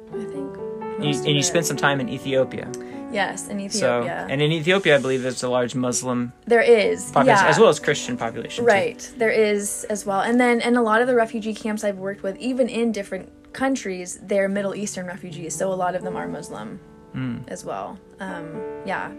I 0.08 0.24
think. 0.24 0.56
You, 1.00 1.10
and 1.10 1.28
you 1.28 1.42
spent 1.42 1.66
some 1.66 1.76
time 1.76 2.00
in 2.00 2.08
Ethiopia. 2.08 2.68
Yes, 3.12 3.48
in 3.48 3.60
Ethiopia. 3.60 4.26
So, 4.26 4.32
and 4.32 4.42
in 4.42 4.50
Ethiopia, 4.50 4.96
I 4.96 4.98
believe 4.98 5.22
there's 5.22 5.44
a 5.44 5.48
large 5.48 5.76
Muslim. 5.76 6.32
There 6.46 6.60
is, 6.60 7.12
population, 7.12 7.44
yeah. 7.44 7.50
as 7.50 7.60
well 7.60 7.68
as 7.68 7.78
Christian 7.78 8.16
population. 8.16 8.64
Right, 8.64 8.98
too. 8.98 9.16
there 9.16 9.30
is 9.30 9.84
as 9.84 10.04
well, 10.04 10.22
and 10.22 10.40
then 10.40 10.60
and 10.60 10.76
a 10.76 10.82
lot 10.82 11.00
of 11.00 11.06
the 11.06 11.14
refugee 11.14 11.54
camps 11.54 11.84
I've 11.84 11.98
worked 11.98 12.24
with, 12.24 12.36
even 12.38 12.68
in 12.68 12.90
different 12.90 13.30
countries, 13.52 14.18
they're 14.22 14.48
Middle 14.48 14.74
Eastern 14.74 15.06
refugees, 15.06 15.54
so 15.54 15.72
a 15.72 15.74
lot 15.74 15.94
of 15.94 16.02
them 16.02 16.16
are 16.16 16.26
Muslim 16.26 16.80
mm. 17.14 17.44
as 17.46 17.64
well. 17.64 17.98
Um, 18.18 18.60
yeah, 18.84 19.12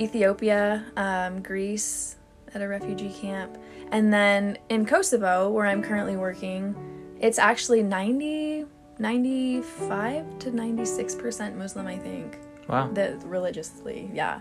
Ethiopia, 0.00 0.84
um, 0.96 1.42
Greece, 1.42 2.16
at 2.54 2.62
a 2.62 2.68
refugee 2.68 3.12
camp. 3.12 3.58
And 3.90 4.12
then 4.12 4.58
in 4.68 4.86
Kosovo, 4.86 5.50
where 5.50 5.66
I'm 5.66 5.82
currently 5.82 6.16
working, 6.16 6.74
it's 7.20 7.38
actually 7.38 7.82
90, 7.82 8.66
95 8.98 10.38
to 10.40 10.50
96% 10.50 11.56
Muslim, 11.56 11.86
I 11.86 11.98
think. 11.98 12.38
Wow. 12.68 12.90
The 12.92 13.18
religiously, 13.24 14.10
yeah. 14.12 14.40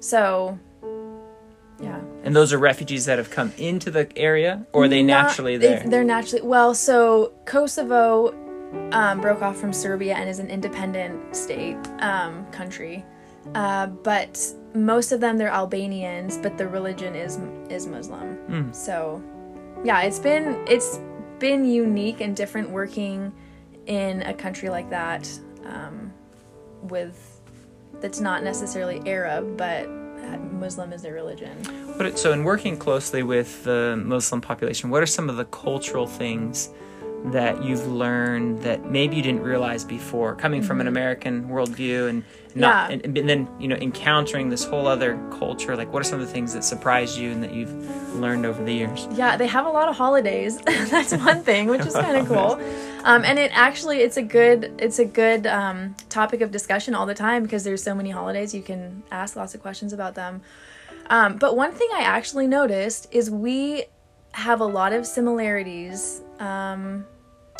So, 0.00 0.58
yeah. 1.80 2.00
And 2.22 2.36
those 2.36 2.52
are 2.52 2.58
refugees 2.58 3.06
that 3.06 3.18
have 3.18 3.30
come 3.30 3.52
into 3.58 3.90
the 3.90 4.08
area, 4.16 4.66
or 4.72 4.84
are 4.84 4.88
they 4.88 5.02
Not, 5.02 5.24
naturally 5.24 5.56
there? 5.56 5.82
They're 5.86 6.04
naturally 6.04 6.46
well. 6.46 6.74
So 6.74 7.32
Kosovo, 7.46 8.34
um, 8.92 9.20
broke 9.20 9.42
off 9.42 9.56
from 9.56 9.72
Serbia 9.72 10.14
and 10.14 10.28
is 10.28 10.38
an 10.38 10.50
independent 10.50 11.34
state 11.34 11.78
um, 12.00 12.46
country. 12.46 13.04
Uh, 13.54 13.86
but 13.86 14.40
most 14.74 15.12
of 15.12 15.20
them 15.20 15.38
they're 15.38 15.48
Albanians, 15.48 16.38
but 16.38 16.58
the 16.58 16.66
religion 16.66 17.14
is 17.14 17.38
is 17.70 17.86
Muslim. 17.86 18.38
Mm. 18.48 18.74
So, 18.74 19.22
yeah, 19.84 20.02
it's 20.02 20.18
been 20.18 20.62
it's 20.68 20.98
been 21.38 21.64
unique 21.64 22.20
and 22.20 22.36
different 22.36 22.70
working 22.70 23.32
in 23.86 24.22
a 24.22 24.32
country 24.32 24.68
like 24.70 24.88
that 24.90 25.28
um, 25.66 26.12
with 26.82 27.40
that's 28.00 28.20
not 28.20 28.42
necessarily 28.42 29.02
Arab, 29.06 29.56
but 29.56 29.88
Muslim 30.64 30.92
is 30.92 31.02
their 31.02 31.14
religion. 31.14 31.56
What, 31.96 32.18
so, 32.18 32.32
in 32.32 32.44
working 32.44 32.76
closely 32.76 33.22
with 33.22 33.64
the 33.64 34.00
Muslim 34.04 34.40
population, 34.40 34.90
what 34.90 35.02
are 35.02 35.06
some 35.06 35.28
of 35.28 35.36
the 35.36 35.44
cultural 35.46 36.06
things 36.06 36.70
that 37.24 37.64
you've 37.64 37.86
learned 37.86 38.62
that 38.62 38.90
maybe 38.90 39.16
you 39.16 39.22
didn't 39.22 39.42
realize 39.42 39.82
before, 39.82 40.34
coming 40.34 40.62
from 40.62 40.80
an 40.80 40.86
American 40.86 41.48
worldview 41.48 42.10
and 42.10 42.22
not, 42.54 42.90
Yeah. 42.90 42.98
and, 43.02 43.18
and 43.18 43.28
then 43.28 43.48
you 43.58 43.66
know 43.66 43.76
encountering 43.76 44.50
this 44.50 44.64
whole 44.64 44.86
other 44.86 45.16
culture? 45.30 45.74
Like, 45.74 45.92
what 45.92 46.00
are 46.00 46.04
some 46.04 46.20
of 46.20 46.26
the 46.26 46.32
things 46.32 46.52
that 46.52 46.62
surprised 46.64 47.16
you 47.18 47.30
and 47.32 47.42
that 47.42 47.52
you've 47.54 47.72
learned 48.14 48.44
over 48.44 48.62
the 48.62 48.72
years? 48.72 49.08
Yeah, 49.12 49.36
they 49.38 49.46
have 49.46 49.64
a 49.64 49.70
lot 49.70 49.88
of 49.88 49.96
holidays. 49.96 50.58
That's 50.66 51.14
one 51.16 51.42
thing, 51.42 51.68
which 51.68 51.86
is 51.86 51.94
kind 51.94 52.16
of 52.16 52.28
cool. 52.28 52.60
Um, 53.04 53.24
and 53.24 53.38
it 53.38 53.50
actually 53.54 54.00
it's 54.00 54.18
a 54.18 54.22
good 54.22 54.74
it's 54.78 54.98
a 54.98 55.04
good 55.04 55.46
um, 55.46 55.94
topic 56.10 56.42
of 56.42 56.50
discussion 56.50 56.94
all 56.94 57.06
the 57.06 57.14
time 57.14 57.42
because 57.42 57.64
there's 57.64 57.82
so 57.82 57.94
many 57.94 58.10
holidays 58.10 58.54
you 58.54 58.62
can 58.62 59.02
ask 59.10 59.34
lots 59.34 59.54
of 59.54 59.62
questions 59.62 59.92
about 59.92 60.14
them. 60.14 60.42
Um, 61.10 61.36
but 61.38 61.56
one 61.56 61.72
thing 61.72 61.88
I 61.94 62.02
actually 62.02 62.46
noticed 62.46 63.08
is 63.10 63.30
we 63.30 63.84
have 64.32 64.60
a 64.60 64.66
lot 64.66 64.92
of 64.92 65.06
similarities 65.06 66.20
um, 66.38 67.04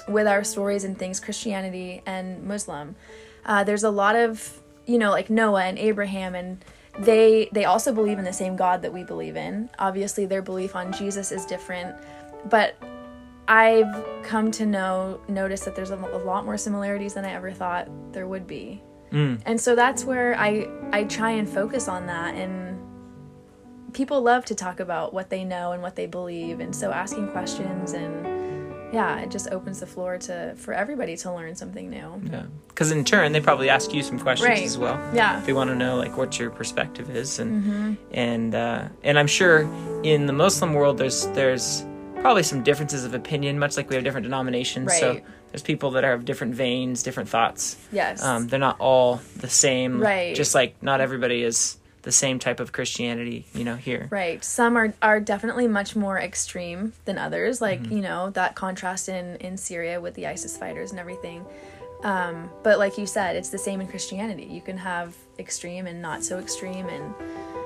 with 0.09 0.27
our 0.27 0.45
stories 0.45 0.85
and 0.85 0.99
things 0.99 1.21
Christianity 1.21 2.03
and 2.07 2.43
Muslim. 2.45 2.97
Uh, 3.45 3.65
there's 3.65 3.85
a 3.85 3.91
lot 3.91 4.17
of 4.17 4.61
you 4.87 4.99
know 4.99 5.11
like 5.11 5.31
Noah 5.31 5.65
and 5.65 5.79
Abraham 5.79 6.35
and 6.35 6.65
they 6.99 7.49
they 7.53 7.65
also 7.65 7.93
believe 7.93 8.19
in 8.19 8.25
the 8.25 8.33
same 8.33 8.57
God 8.57 8.83
that 8.83 8.93
we 8.93 9.05
believe 9.05 9.37
in. 9.37 9.69
Obviously, 9.79 10.27
their 10.27 10.43
belief 10.43 10.77
on 10.77 10.93
Jesus 10.93 11.33
is 11.33 11.45
different, 11.45 11.97
but 12.49 12.77
I've 13.49 14.05
come 14.23 14.51
to 14.53 14.67
know 14.67 15.21
notice 15.29 15.65
that 15.65 15.75
there's 15.75 15.91
a, 15.91 15.97
a 15.97 16.23
lot 16.25 16.45
more 16.45 16.57
similarities 16.57 17.15
than 17.15 17.25
I 17.25 17.33
ever 17.33 17.53
thought 17.53 17.89
there 18.13 18.29
would 18.29 18.47
be. 18.47 18.83
Mm. 19.11 19.41
And 19.45 19.61
so 19.61 19.75
that's 19.75 20.05
where 20.05 20.37
I 20.39 20.69
I 20.93 21.05
try 21.05 21.31
and 21.33 21.49
focus 21.49 21.89
on 21.89 22.07
that 22.07 22.35
and 22.35 22.79
people 23.93 24.21
love 24.21 24.45
to 24.45 24.55
talk 24.55 24.81
about 24.81 25.15
what 25.15 25.31
they 25.31 25.45
know 25.45 25.73
and 25.73 25.81
what 25.81 25.95
they 25.95 26.07
believe 26.07 26.59
and 26.59 26.75
so 26.75 26.91
asking 26.91 27.29
questions 27.29 27.93
and 27.93 28.34
yeah, 28.95 29.19
it 29.21 29.31
just 29.31 29.51
opens 29.51 29.81
the 29.81 29.87
floor 29.87 30.17
to 30.19 30.55
for 30.57 30.73
everybody 30.73 31.17
to 31.19 31.33
learn 31.33 31.55
something 31.55 31.91
new. 31.91 32.23
Yeah, 32.31 32.45
because 32.69 32.91
in 32.93 33.05
turn 33.05 33.33
they 33.33 33.41
probably 33.41 33.69
ask 33.69 33.93
you 33.93 34.03
some 34.03 34.19
questions 34.19 34.49
Right. 34.49 34.63
as 34.65 34.79
well. 34.79 34.99
Yeah. 35.15 35.39
If 35.39 35.47
they 35.47 35.53
want 35.53 35.71
to 35.71 35.77
know 35.77 35.97
like 35.97 36.17
what 36.17 36.39
your 36.39 36.51
perspective 36.51 37.15
is, 37.15 37.39
and 37.39 37.65
Mm-hmm. 37.65 37.95
and 38.13 38.55
uh, 38.55 38.89
and 39.03 39.19
I'm 39.19 39.27
sure 39.27 39.69
in 40.03 40.27
the 40.27 40.33
Muslim 40.33 40.73
world 40.75 40.99
there's 40.99 41.27
there's 41.29 41.85
probably 42.21 42.43
some 42.43 42.63
differences 42.63 43.05
of 43.05 43.13
opinion, 43.15 43.59
much 43.59 43.77
like 43.77 43.89
we 43.91 43.95
have 43.97 44.05
different 44.05 44.25
denominations. 44.25 44.97
So 44.99 45.21
there's 45.51 45.63
people 45.63 45.91
that 45.93 46.05
have 46.05 46.25
different 46.25 46.55
veins, 46.55 47.03
different 47.03 47.29
thoughts. 47.29 47.77
Yes. 47.93 48.23
Um, 48.23 48.49
they're 48.49 48.59
not 48.59 48.77
all 48.81 49.21
the 49.37 49.49
same. 49.49 50.01
Right. 50.01 50.35
Just 50.35 50.55
like 50.55 50.83
not 50.83 51.01
everybody 51.01 51.43
is 51.43 51.77
the 52.05 52.13
same 52.13 52.39
type 52.39 52.61
of 52.61 52.71
Christianity, 52.73 53.47
you 53.55 53.65
know, 53.65 53.77
here. 53.77 54.07
Right. 54.11 54.43
Some 54.45 54.77
are 54.77 54.95
are 55.03 55.21
definitely 55.21 55.67
much 55.69 55.97
more 55.97 56.19
extreme 56.19 56.93
than 57.05 57.19
others. 57.19 57.61
Like 57.61 57.81
Mm-hmm. 57.83 57.97
you 57.97 58.03
know 58.03 58.31
that 58.31 58.55
contrast 58.55 59.09
in 59.09 59.37
in 59.37 59.57
Syria 59.59 60.01
with 60.01 60.15
the 60.15 60.27
ISIS 60.27 60.57
fighters 60.57 60.91
and 60.93 61.01
everything. 61.01 61.45
Um, 62.03 62.51
but 62.63 62.79
like 62.79 62.99
you 62.99 63.07
said, 63.07 63.35
it's 63.37 63.49
the 63.49 63.59
same 63.59 63.81
in 63.81 63.87
Christianity. 63.89 64.45
You 64.45 64.61
can 64.61 64.77
have 64.77 65.17
extreme 65.39 65.87
and 65.87 66.03
not 66.03 66.23
so 66.23 66.39
extreme, 66.39 66.87
and 66.89 67.15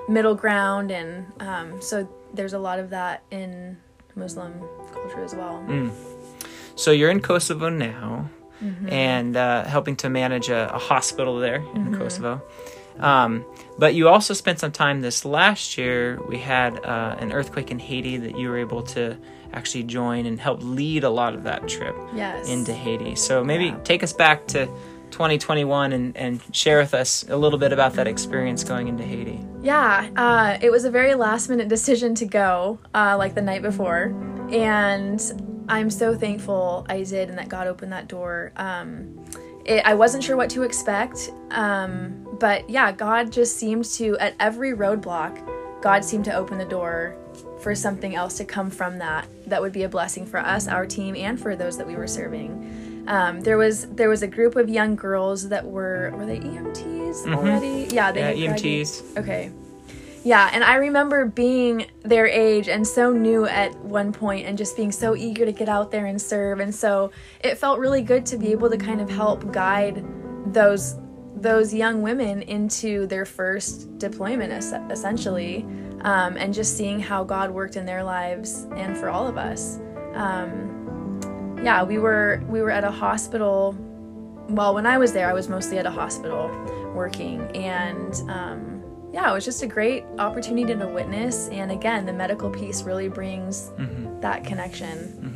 middle 0.08 0.34
ground, 0.36 0.90
and 0.92 1.26
um, 1.40 1.82
so 1.82 2.08
there's 2.32 2.52
a 2.54 2.58
lot 2.58 2.78
of 2.78 2.90
that 2.90 3.22
in 3.32 3.76
Muslim 4.14 4.52
culture 4.92 5.24
as 5.24 5.34
well. 5.34 5.64
Mm. 5.66 5.90
So 6.76 6.92
you're 6.92 7.10
in 7.10 7.20
Kosovo 7.20 7.68
now, 7.68 8.30
Mm-hmm. 8.62 8.88
and 8.88 9.36
uh, 9.36 9.64
helping 9.64 9.94
to 10.02 10.08
manage 10.10 10.48
a, 10.48 10.74
a 10.74 10.78
hospital 10.78 11.38
there 11.38 11.56
in 11.56 11.62
Mm-hmm. 11.86 11.94
Kosovo. 11.98 12.42
Um, 13.00 13.44
but 13.78 13.94
you 13.94 14.08
also 14.08 14.34
spent 14.34 14.58
some 14.58 14.72
time 14.72 15.00
this 15.00 15.24
last 15.24 15.78
year. 15.78 16.18
We 16.28 16.38
had 16.38 16.84
uh, 16.84 17.16
an 17.18 17.32
earthquake 17.32 17.70
in 17.70 17.78
Haiti 17.78 18.16
that 18.18 18.36
you 18.38 18.48
were 18.48 18.58
able 18.58 18.82
to 18.84 19.16
actually 19.52 19.84
join 19.84 20.26
and 20.26 20.38
help 20.38 20.60
lead 20.62 21.04
a 21.04 21.10
lot 21.10 21.34
of 21.34 21.42
that 21.44 21.66
trip 21.68 21.96
Yes. 22.14 22.48
into 22.48 22.72
Haiti. 22.74 23.14
So 23.14 23.42
maybe 23.42 23.66
Yeah. 23.66 23.78
take 23.84 24.02
us 24.02 24.12
back 24.12 24.46
to 24.48 24.66
2021 25.10 25.92
and, 25.94 26.14
and 26.18 26.40
share 26.52 26.78
with 26.80 26.92
us 26.92 27.24
a 27.30 27.36
little 27.36 27.58
bit 27.58 27.72
about 27.72 27.94
that 27.94 28.06
experience 28.06 28.62
going 28.62 28.88
into 28.88 29.02
Haiti. 29.04 29.40
Yeah, 29.62 30.06
uh, 30.16 30.58
it 30.60 30.70
was 30.70 30.84
a 30.84 30.90
very 30.90 31.14
last 31.14 31.48
minute 31.48 31.68
decision 31.68 32.14
to 32.16 32.26
go, 32.26 32.78
uh, 32.94 33.16
like 33.16 33.34
the 33.34 33.40
night 33.40 33.62
before. 33.62 34.14
And 34.52 35.20
I'm 35.70 35.88
so 35.88 36.14
thankful 36.14 36.84
I 36.90 37.02
did 37.04 37.30
and 37.30 37.38
that 37.38 37.48
God 37.48 37.66
opened 37.66 37.92
that 37.92 38.06
door. 38.08 38.52
Um, 38.56 39.24
it, 39.64 39.82
I 39.86 39.94
wasn't 39.94 40.22
sure 40.24 40.36
what 40.36 40.50
to 40.50 40.62
expect. 40.62 41.30
Um, 41.52 42.26
but 42.38 42.68
yeah, 42.68 42.92
God 42.92 43.32
just 43.32 43.56
seemed 43.56 43.84
to, 43.86 44.16
at 44.18 44.34
every 44.38 44.72
roadblock, 44.72 45.82
God 45.82 46.04
seemed 46.04 46.24
to 46.26 46.34
open 46.34 46.58
the 46.58 46.64
door 46.64 47.16
for 47.60 47.74
something 47.74 48.14
else 48.14 48.36
to 48.38 48.44
come 48.44 48.70
from 48.70 48.98
that 48.98 49.26
that 49.46 49.60
would 49.60 49.72
be 49.72 49.82
a 49.82 49.88
blessing 49.88 50.26
for 50.26 50.38
us, 50.38 50.68
our 50.68 50.86
team, 50.86 51.16
and 51.16 51.40
for 51.40 51.56
those 51.56 51.76
that 51.78 51.86
we 51.86 51.96
were 51.96 52.06
serving. 52.06 53.04
Um, 53.08 53.40
there 53.40 53.56
was 53.56 53.86
there 53.88 54.08
was 54.08 54.22
a 54.22 54.26
group 54.26 54.56
of 54.56 54.68
young 54.68 54.94
girls 54.94 55.48
that 55.48 55.64
were 55.64 56.12
were 56.14 56.26
they 56.26 56.38
EMTs 56.40 57.32
already? 57.32 57.88
Yeah, 57.90 58.12
they 58.12 58.34
Yeah, 58.34 58.54
EMTs. 58.54 59.18
Okay. 59.18 59.50
Yeah, 60.24 60.50
and 60.52 60.62
I 60.62 60.74
remember 60.74 61.24
being 61.24 61.86
their 62.02 62.26
age 62.26 62.68
and 62.68 62.86
so 62.86 63.12
new 63.12 63.46
at 63.46 63.74
one 63.76 64.12
point 64.12 64.46
and 64.46 64.58
just 64.58 64.76
being 64.76 64.92
so 64.92 65.16
eager 65.16 65.46
to 65.46 65.52
get 65.52 65.68
out 65.68 65.90
there 65.90 66.06
and 66.06 66.20
serve. 66.20 66.60
And 66.60 66.74
so 66.74 67.12
it 67.40 67.56
felt 67.56 67.78
really 67.78 68.02
good 68.02 68.26
to 68.26 68.36
be 68.36 68.48
able 68.52 68.68
to 68.68 68.76
kind 68.76 69.00
of 69.00 69.08
help 69.08 69.50
guide 69.52 70.04
those 70.52 70.96
those 71.42 71.72
young 71.72 72.02
women 72.02 72.42
into 72.42 73.06
their 73.06 73.24
first 73.24 73.98
deployment 73.98 74.52
es- 74.52 74.72
essentially 74.90 75.64
um, 76.02 76.36
and 76.36 76.52
just 76.54 76.76
seeing 76.76 77.00
how 77.00 77.24
god 77.24 77.50
worked 77.50 77.76
in 77.76 77.84
their 77.86 78.02
lives 78.04 78.66
and 78.76 78.96
for 78.96 79.08
all 79.08 79.26
of 79.26 79.36
us. 79.36 79.78
Um, 80.14 81.60
yeah 81.62 81.82
we 81.82 81.98
were 81.98 82.40
we 82.48 82.60
were 82.62 82.70
at 82.70 82.84
a 82.84 82.90
hospital 82.90 83.76
well 84.48 84.72
when 84.74 84.86
i 84.86 84.96
was 84.96 85.12
there 85.12 85.28
i 85.28 85.32
was 85.32 85.48
mostly 85.48 85.76
at 85.76 85.86
a 85.86 85.90
hospital 85.90 86.48
working 86.94 87.40
and 87.56 88.14
um, 88.30 88.80
yeah 89.12 89.28
it 89.28 89.34
was 89.34 89.44
just 89.44 89.62
a 89.64 89.66
great 89.66 90.04
opportunity 90.18 90.72
to 90.72 90.86
witness 90.86 91.48
and 91.48 91.72
again 91.72 92.06
the 92.06 92.12
medical 92.12 92.48
piece 92.48 92.82
really 92.84 93.08
brings 93.08 93.70
that 94.20 94.44
connection 94.44 95.27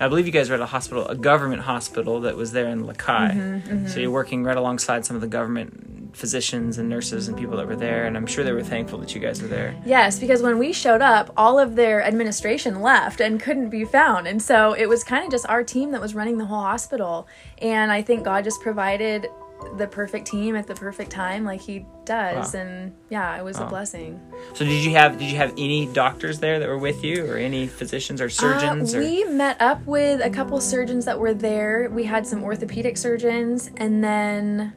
I 0.00 0.08
believe 0.08 0.24
you 0.26 0.32
guys 0.32 0.48
were 0.48 0.54
at 0.54 0.62
a 0.62 0.66
hospital, 0.66 1.06
a 1.06 1.14
government 1.14 1.62
hospital 1.62 2.22
that 2.22 2.36
was 2.36 2.52
there 2.52 2.68
in 2.68 2.86
Les 2.86 2.96
Cayes. 2.96 3.32
Mm-hmm, 3.32 3.86
So 3.86 4.00
you're 4.00 4.10
working 4.10 4.42
right 4.42 4.56
alongside 4.56 5.04
some 5.04 5.14
of 5.14 5.20
the 5.20 5.28
government 5.28 6.16
physicians 6.16 6.78
and 6.78 6.88
nurses 6.88 7.28
and 7.28 7.36
people 7.36 7.56
that 7.58 7.66
were 7.66 7.76
there, 7.76 8.06
and 8.06 8.16
I'm 8.16 8.26
sure 8.26 8.42
they 8.42 8.52
were 8.52 8.62
thankful 8.62 8.98
that 8.98 9.14
you 9.14 9.20
guys 9.20 9.40
were 9.42 9.48
there. 9.48 9.76
Yes, 9.84 10.18
because 10.18 10.42
when 10.42 10.58
we 10.58 10.72
showed 10.72 11.02
up, 11.02 11.32
all 11.36 11.58
of 11.58 11.76
their 11.76 12.02
administration 12.02 12.80
left 12.80 13.20
and 13.20 13.38
couldn't 13.40 13.70
be 13.70 13.84
found. 13.84 14.26
And 14.26 14.42
so 14.42 14.72
it 14.72 14.88
was 14.88 15.04
kind 15.04 15.24
of 15.24 15.30
just 15.30 15.46
our 15.48 15.62
team 15.62 15.92
that 15.92 16.00
was 16.00 16.14
running 16.14 16.38
the 16.38 16.46
whole 16.46 16.60
hospital. 16.60 17.28
And 17.58 17.92
I 17.92 18.02
think 18.02 18.24
God 18.24 18.42
just 18.44 18.60
provided 18.60 19.28
the 19.76 19.86
perfect 19.86 20.26
team 20.26 20.56
at 20.56 20.66
the 20.66 20.74
perfect 20.74 21.10
time 21.10 21.44
like 21.44 21.60
he 21.60 21.84
does 22.04 22.54
Wow. 22.54 22.60
and 22.60 22.92
yeah 23.08 23.38
it 23.38 23.44
was 23.44 23.58
a 23.58 23.66
blessing 23.66 24.20
So 24.54 24.64
did 24.64 24.84
you 24.84 24.92
have 24.92 25.18
did 25.18 25.30
you 25.30 25.36
have 25.36 25.52
any 25.52 25.86
doctors 25.92 26.38
there 26.40 26.58
that 26.58 26.68
were 26.68 26.78
with 26.78 27.04
you, 27.04 27.24
or 27.26 27.36
any 27.36 27.66
physicians 27.66 28.20
or 28.20 28.28
surgeons? 28.28 28.94
Uh, 28.94 28.98
or 28.98 29.00
we 29.00 29.24
met 29.24 29.60
up 29.60 29.84
with 29.86 30.20
a 30.20 30.30
couple 30.30 30.60
surgeons 30.60 31.04
that 31.04 31.18
were 31.18 31.34
there. 31.34 31.88
We 31.90 32.04
had 32.04 32.26
some 32.26 32.42
orthopedic 32.42 32.96
surgeons, 32.96 33.70
and 33.76 34.02
then 34.02 34.72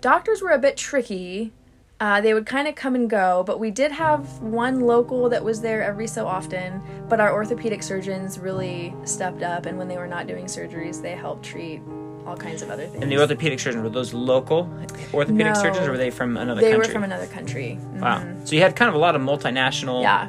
doctors 0.00 0.40
were 0.42 0.50
a 0.50 0.58
bit 0.58 0.76
tricky. 0.76 1.52
Uh, 2.00 2.18
they 2.22 2.32
would 2.32 2.46
kind 2.46 2.66
of 2.66 2.74
come 2.74 2.94
and 2.94 3.10
go, 3.10 3.42
but 3.46 3.60
we 3.60 3.70
did 3.70 3.92
have 3.92 4.40
one 4.40 4.80
local 4.80 5.28
that 5.28 5.44
was 5.44 5.60
there 5.60 5.82
every 5.82 6.06
so 6.06 6.26
often. 6.26 6.80
But 7.10 7.20
our 7.20 7.30
orthopedic 7.32 7.82
surgeons 7.82 8.38
really 8.38 8.94
stepped 9.04 9.42
up, 9.42 9.66
and 9.66 9.76
when 9.76 9.86
they 9.86 9.98
were 9.98 10.06
not 10.06 10.26
doing 10.26 10.46
surgeries, 10.46 11.02
they 11.02 11.14
helped 11.14 11.44
treat 11.44 11.82
all 12.26 12.36
kinds 12.36 12.62
of 12.62 12.70
other 12.70 12.86
things. 12.86 13.02
and 13.02 13.10
the 13.10 13.18
orthopedic 13.18 13.58
surgeons 13.60 13.82
were 13.82 13.88
those 13.90 14.12
local 14.14 14.68
orthopedic 15.14 15.54
No. 15.54 15.62
surgeons, 15.62 15.86
or 15.86 15.90
were 15.92 15.96
they 15.98 16.10
from 16.10 16.36
another 16.36 16.60
they 16.60 16.70
country? 16.72 16.86
were 16.88 16.92
from 16.92 17.04
another 17.04 17.26
country. 17.26 17.78
Mhm. 17.94 18.00
Wow. 18.00 18.22
So 18.44 18.54
you 18.56 18.62
had 18.62 18.76
kind 18.76 18.88
of 18.88 18.94
a 18.94 18.98
lot 18.98 19.14
of 19.16 19.22
multinational 19.22 20.02
Yeah, 20.02 20.28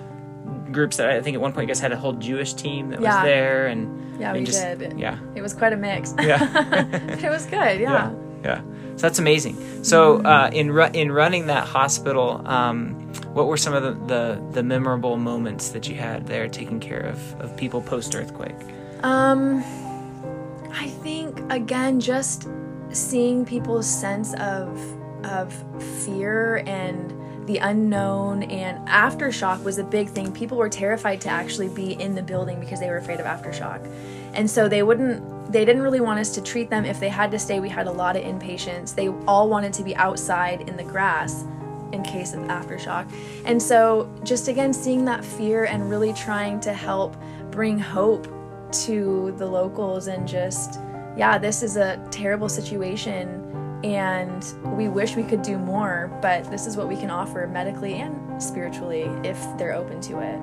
groups 0.71 0.97
that 0.97 1.09
I 1.09 1.21
think 1.21 1.35
at 1.35 1.41
one 1.41 1.51
point 1.53 1.63
you 1.67 1.73
guys 1.73 1.79
had 1.81 1.91
a 1.91 1.97
whole 1.97 2.13
Jewish 2.13 2.53
team 2.53 2.89
that 2.91 3.01
Yeah. 3.01 3.15
was 3.17 3.23
there, 3.25 3.67
and 3.67 4.19
yeah, 4.19 4.29
and 4.29 4.39
we 4.39 4.45
just, 4.45 4.61
did. 4.79 4.99
Yeah. 4.99 5.17
It 5.35 5.41
was 5.41 5.53
quite 5.53 5.73
a 5.73 5.77
mix. 5.77 6.13
Yeah. 6.21 6.39
it 7.23 7.29
was 7.29 7.45
good. 7.45 7.79
Yeah. 7.79 7.91
yeah 7.91 8.11
yeah 8.43 8.61
so 8.95 9.03
that's 9.07 9.19
amazing 9.19 9.55
so 9.83 10.17
uh, 10.23 10.49
in 10.51 10.71
ru- 10.71 10.89
in 10.93 11.11
running 11.11 11.45
that 11.45 11.63
hospital 11.67 12.41
um, 12.47 12.89
what 13.33 13.45
were 13.45 13.55
some 13.55 13.71
of 13.75 13.83
the, 13.83 13.93
the 14.13 14.41
the 14.53 14.63
memorable 14.63 15.15
moments 15.15 15.69
that 15.69 15.87
you 15.87 15.93
had 15.95 16.25
there 16.25 16.47
taking 16.47 16.79
care 16.79 17.01
of 17.01 17.19
of 17.39 17.55
people 17.55 17.81
post 17.83 18.15
earthquake 18.15 18.55
Um, 19.03 19.63
I 20.73 20.87
think 20.87 21.39
again, 21.51 21.99
just 21.99 22.47
seeing 22.91 23.45
people's 23.45 23.87
sense 23.87 24.33
of 24.35 24.79
of 25.25 25.53
fear 26.03 26.63
and 26.65 27.13
the 27.47 27.57
unknown 27.57 28.43
and 28.43 28.87
aftershock 28.87 29.63
was 29.63 29.77
a 29.77 29.83
big 29.83 30.09
thing. 30.09 30.31
People 30.31 30.57
were 30.57 30.69
terrified 30.69 31.19
to 31.21 31.29
actually 31.29 31.69
be 31.69 31.93
in 31.93 32.15
the 32.15 32.21
building 32.21 32.59
because 32.59 32.79
they 32.79 32.89
were 32.89 32.97
afraid 32.97 33.19
of 33.19 33.25
aftershock. 33.25 33.85
And 34.33 34.49
so 34.49 34.69
they 34.69 34.83
wouldn't 34.83 35.51
they 35.51 35.65
didn't 35.65 35.81
really 35.81 35.99
want 35.99 36.19
us 36.19 36.33
to 36.35 36.41
treat 36.41 36.69
them 36.69 36.85
if 36.85 36.99
they 36.99 37.09
had 37.09 37.31
to 37.31 37.39
stay. 37.39 37.59
We 37.59 37.69
had 37.69 37.87
a 37.87 37.91
lot 37.91 38.15
of 38.15 38.23
inpatients. 38.23 38.95
They 38.95 39.09
all 39.27 39.49
wanted 39.49 39.73
to 39.73 39.83
be 39.83 39.95
outside 39.95 40.69
in 40.69 40.77
the 40.77 40.83
grass 40.83 41.43
in 41.91 42.03
case 42.03 42.33
of 42.33 42.39
aftershock. 42.41 43.11
And 43.45 43.61
so 43.61 44.09
just 44.23 44.47
again 44.47 44.73
seeing 44.73 45.03
that 45.05 45.25
fear 45.25 45.65
and 45.65 45.89
really 45.89 46.13
trying 46.13 46.59
to 46.61 46.73
help 46.73 47.17
bring 47.51 47.77
hope 47.77 48.27
to 48.73 49.33
the 49.37 49.45
locals 49.45 50.07
and 50.07 50.27
just 50.27 50.79
yeah, 51.17 51.37
this 51.37 51.61
is 51.61 51.75
a 51.75 52.03
terrible 52.09 52.47
situation 52.49 53.81
and 53.83 54.53
we 54.77 54.87
wish 54.87 55.15
we 55.15 55.23
could 55.23 55.41
do 55.41 55.57
more, 55.57 56.11
but 56.21 56.49
this 56.51 56.67
is 56.67 56.77
what 56.77 56.87
we 56.87 56.95
can 56.95 57.09
offer 57.09 57.47
medically 57.47 57.95
and 57.95 58.41
spiritually 58.41 59.01
if 59.23 59.37
they're 59.57 59.73
open 59.73 59.99
to 60.01 60.19
it. 60.19 60.39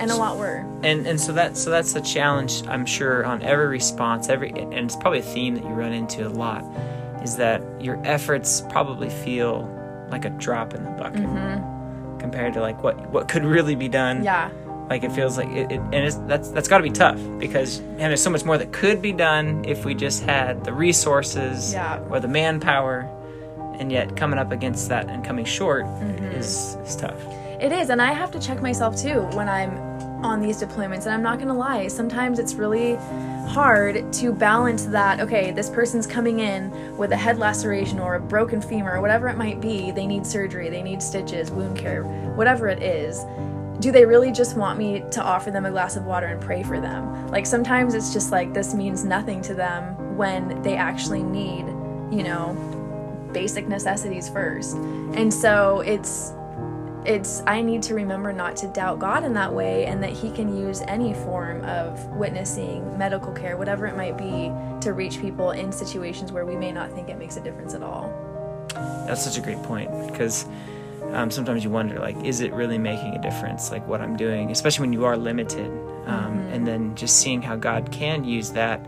And 0.00 0.10
a 0.10 0.16
lot 0.16 0.36
were. 0.36 0.64
And 0.82 1.06
and 1.06 1.20
so 1.20 1.32
that 1.32 1.56
so 1.56 1.70
that's 1.70 1.92
the 1.92 2.00
challenge 2.00 2.66
I'm 2.66 2.84
sure 2.86 3.24
on 3.24 3.42
every 3.42 3.66
response, 3.66 4.28
every 4.28 4.50
and 4.50 4.74
it's 4.74 4.96
probably 4.96 5.20
a 5.20 5.22
theme 5.22 5.54
that 5.54 5.64
you 5.64 5.70
run 5.70 5.92
into 5.92 6.26
a 6.26 6.30
lot, 6.30 6.64
is 7.22 7.36
that 7.36 7.62
your 7.80 8.00
efforts 8.04 8.62
probably 8.68 9.10
feel 9.10 9.72
like 10.10 10.24
a 10.24 10.30
drop 10.30 10.74
in 10.74 10.84
the 10.84 10.90
bucket 10.90 11.22
Mm-hmm. 11.22 12.18
compared 12.18 12.52
to 12.54 12.60
like 12.60 12.82
what 12.82 13.10
what 13.10 13.28
could 13.28 13.44
really 13.44 13.74
be 13.74 13.88
done. 13.88 14.22
Yeah. 14.22 14.50
Like 14.88 15.02
it 15.02 15.10
feels 15.12 15.36
like 15.36 15.48
it, 15.48 15.72
it 15.72 15.80
and 15.80 15.94
it's 15.94 16.16
that's 16.28 16.48
that's 16.50 16.68
got 16.68 16.78
to 16.78 16.82
be 16.84 16.90
tough 16.90 17.18
because 17.38 17.80
man, 17.80 17.98
there's 18.10 18.22
so 18.22 18.30
much 18.30 18.44
more 18.44 18.56
that 18.56 18.72
could 18.72 19.02
be 19.02 19.12
done 19.12 19.64
if 19.64 19.84
we 19.84 19.94
just 19.94 20.22
had 20.22 20.64
the 20.64 20.72
resources 20.72 21.72
Yeah. 21.72 21.98
or 22.08 22.20
the 22.20 22.28
manpower, 22.28 23.08
and 23.80 23.90
yet 23.90 24.16
coming 24.16 24.38
up 24.38 24.52
against 24.52 24.88
that 24.90 25.08
and 25.08 25.24
coming 25.24 25.44
short 25.44 25.84
Mm-hmm. 25.86 26.24
is 26.38 26.76
is 26.84 26.94
tough. 26.96 27.20
It 27.60 27.72
is, 27.72 27.90
and 27.90 28.00
I 28.00 28.12
have 28.12 28.30
to 28.32 28.38
check 28.38 28.62
myself 28.62 28.96
too 28.96 29.22
when 29.34 29.48
I'm 29.48 29.72
on 30.24 30.40
these 30.40 30.62
deployments. 30.62 31.02
And 31.04 31.10
I'm 31.10 31.22
not 31.22 31.38
gonna 31.40 31.56
lie, 31.56 31.88
sometimes 31.88 32.38
it's 32.38 32.54
really 32.54 32.94
hard 33.48 34.12
to 34.14 34.32
balance 34.32 34.84
that. 34.86 35.20
Okay, 35.20 35.50
this 35.50 35.68
person's 35.70 36.06
coming 36.06 36.40
in 36.40 36.96
with 36.96 37.12
a 37.12 37.16
head 37.16 37.38
laceration 37.38 37.98
or 37.98 38.14
a 38.16 38.20
broken 38.20 38.60
femur 38.60 38.96
or 38.96 39.00
whatever 39.00 39.28
it 39.28 39.36
might 39.36 39.60
be. 39.60 39.90
They 39.90 40.06
need 40.06 40.26
surgery, 40.26 40.68
they 40.68 40.82
need 40.82 41.02
stitches, 41.02 41.50
wound 41.50 41.76
care, 41.78 42.04
whatever 42.34 42.68
it 42.68 42.82
is. 42.82 43.24
Do 43.80 43.92
they 43.92 44.06
really 44.06 44.32
just 44.32 44.56
want 44.56 44.78
me 44.78 45.04
to 45.10 45.22
offer 45.22 45.50
them 45.50 45.66
a 45.66 45.70
glass 45.70 45.96
of 45.96 46.04
water 46.04 46.26
and 46.26 46.40
pray 46.40 46.62
for 46.62 46.80
them? 46.80 47.28
Like 47.28 47.44
sometimes 47.44 47.94
it's 47.94 48.12
just 48.12 48.32
like 48.32 48.54
this 48.54 48.74
means 48.74 49.04
nothing 49.04 49.42
to 49.42 49.54
them 49.54 50.16
when 50.16 50.62
they 50.62 50.76
actually 50.76 51.22
need, 51.22 51.66
you 52.10 52.22
know, 52.22 52.54
basic 53.32 53.68
necessities 53.68 54.28
first. 54.28 54.76
And 54.76 55.32
so 55.32 55.80
it's 55.80 56.32
it's 57.04 57.42
I 57.46 57.62
need 57.62 57.82
to 57.82 57.94
remember 57.94 58.32
not 58.32 58.56
to 58.56 58.68
doubt 58.68 58.98
God 58.98 59.24
in 59.24 59.32
that 59.34 59.52
way 59.52 59.86
and 59.86 60.02
that 60.02 60.10
he 60.10 60.30
can 60.30 60.56
use 60.56 60.80
any 60.88 61.14
form 61.14 61.64
of 61.64 62.04
witnessing, 62.08 62.96
medical 62.98 63.32
care, 63.32 63.56
whatever 63.56 63.86
it 63.86 63.96
might 63.96 64.16
be 64.16 64.50
to 64.80 64.92
reach 64.92 65.20
people 65.20 65.52
in 65.52 65.70
situations 65.70 66.32
where 66.32 66.44
we 66.44 66.56
may 66.56 66.72
not 66.72 66.90
think 66.92 67.08
it 67.08 67.18
makes 67.18 67.36
a 67.36 67.40
difference 67.40 67.74
at 67.74 67.82
all. 67.82 68.12
That's 69.06 69.22
such 69.22 69.38
a 69.38 69.40
great 69.40 69.62
point 69.62 69.90
because 70.10 70.46
um, 71.12 71.30
sometimes 71.30 71.64
you 71.64 71.70
wonder, 71.70 71.98
like, 71.98 72.16
is 72.24 72.40
it 72.40 72.52
really 72.52 72.78
making 72.78 73.14
a 73.14 73.22
difference, 73.22 73.70
like 73.70 73.86
what 73.86 74.00
I'm 74.00 74.16
doing, 74.16 74.50
especially 74.50 74.82
when 74.82 74.92
you 74.92 75.04
are 75.04 75.16
limited, 75.16 75.70
um, 76.06 76.38
and 76.52 76.66
then 76.66 76.94
just 76.94 77.18
seeing 77.18 77.42
how 77.42 77.56
God 77.56 77.90
can 77.92 78.24
use 78.24 78.50
that 78.52 78.84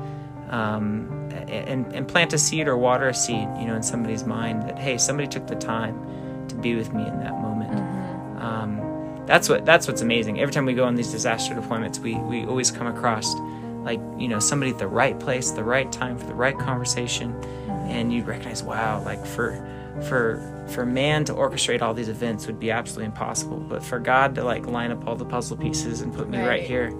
um, 0.50 1.30
and 1.48 1.92
and 1.92 2.08
plant 2.08 2.32
a 2.32 2.38
seed 2.38 2.68
or 2.68 2.76
water 2.76 3.08
a 3.08 3.14
seed, 3.14 3.48
you 3.58 3.66
know, 3.66 3.74
in 3.74 3.82
somebody's 3.82 4.24
mind 4.24 4.62
that 4.62 4.78
hey, 4.78 4.98
somebody 4.98 5.28
took 5.28 5.46
the 5.46 5.56
time 5.56 6.46
to 6.48 6.54
be 6.54 6.74
with 6.74 6.92
me 6.92 7.06
in 7.06 7.20
that 7.20 7.40
moment. 7.40 8.42
Um, 8.42 9.24
that's 9.26 9.48
what 9.48 9.64
that's 9.66 9.86
what's 9.86 10.00
amazing. 10.00 10.40
Every 10.40 10.52
time 10.52 10.64
we 10.64 10.74
go 10.74 10.84
on 10.84 10.94
these 10.94 11.10
disaster 11.10 11.54
deployments, 11.54 11.98
we 11.98 12.14
we 12.16 12.46
always 12.46 12.70
come 12.70 12.86
across 12.86 13.34
like 13.82 14.00
you 14.16 14.28
know 14.28 14.38
somebody 14.38 14.72
at 14.72 14.78
the 14.78 14.88
right 14.88 15.18
place, 15.18 15.50
the 15.50 15.64
right 15.64 15.90
time 15.92 16.18
for 16.18 16.26
the 16.26 16.34
right 16.34 16.58
conversation, 16.58 17.34
and 17.88 18.12
you 18.12 18.22
recognize, 18.24 18.62
wow, 18.62 19.02
like 19.04 19.24
for 19.24 19.50
for 20.04 20.40
for 20.68 20.84
man 20.84 21.24
to 21.24 21.32
orchestrate 21.32 21.80
all 21.80 21.94
these 21.94 22.08
events 22.10 22.46
would 22.46 22.60
be 22.60 22.70
absolutely 22.70 23.06
impossible, 23.06 23.56
but 23.58 23.82
for 23.82 23.98
God 23.98 24.34
to 24.34 24.44
like 24.44 24.66
line 24.66 24.90
up 24.90 25.06
all 25.06 25.16
the 25.16 25.24
puzzle 25.24 25.56
pieces 25.56 26.02
and 26.02 26.12
put 26.14 26.28
me 26.28 26.38
right, 26.38 26.48
Right. 26.48 26.62
here 26.62 26.92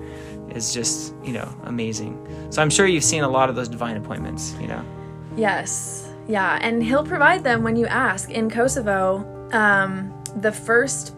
is 0.50 0.72
just 0.72 1.14
you 1.22 1.32
know 1.32 1.48
amazing. 1.64 2.16
So 2.50 2.62
I'm 2.62 2.70
sure 2.70 2.86
you've 2.86 3.04
seen 3.04 3.22
a 3.24 3.28
lot 3.28 3.50
of 3.50 3.56
those 3.56 3.68
divine 3.68 3.96
appointments, 3.96 4.54
you 4.60 4.66
know. 4.68 4.82
Yes. 5.36 6.04
Yeah, 6.26 6.58
and 6.60 6.82
he'll 6.82 7.04
provide 7.06 7.42
them 7.44 7.62
when 7.62 7.76
you 7.76 7.86
ask. 7.86 8.30
In 8.30 8.50
Kosovo, 8.50 9.24
um, 9.52 10.12
the 10.40 10.52
first 10.52 11.14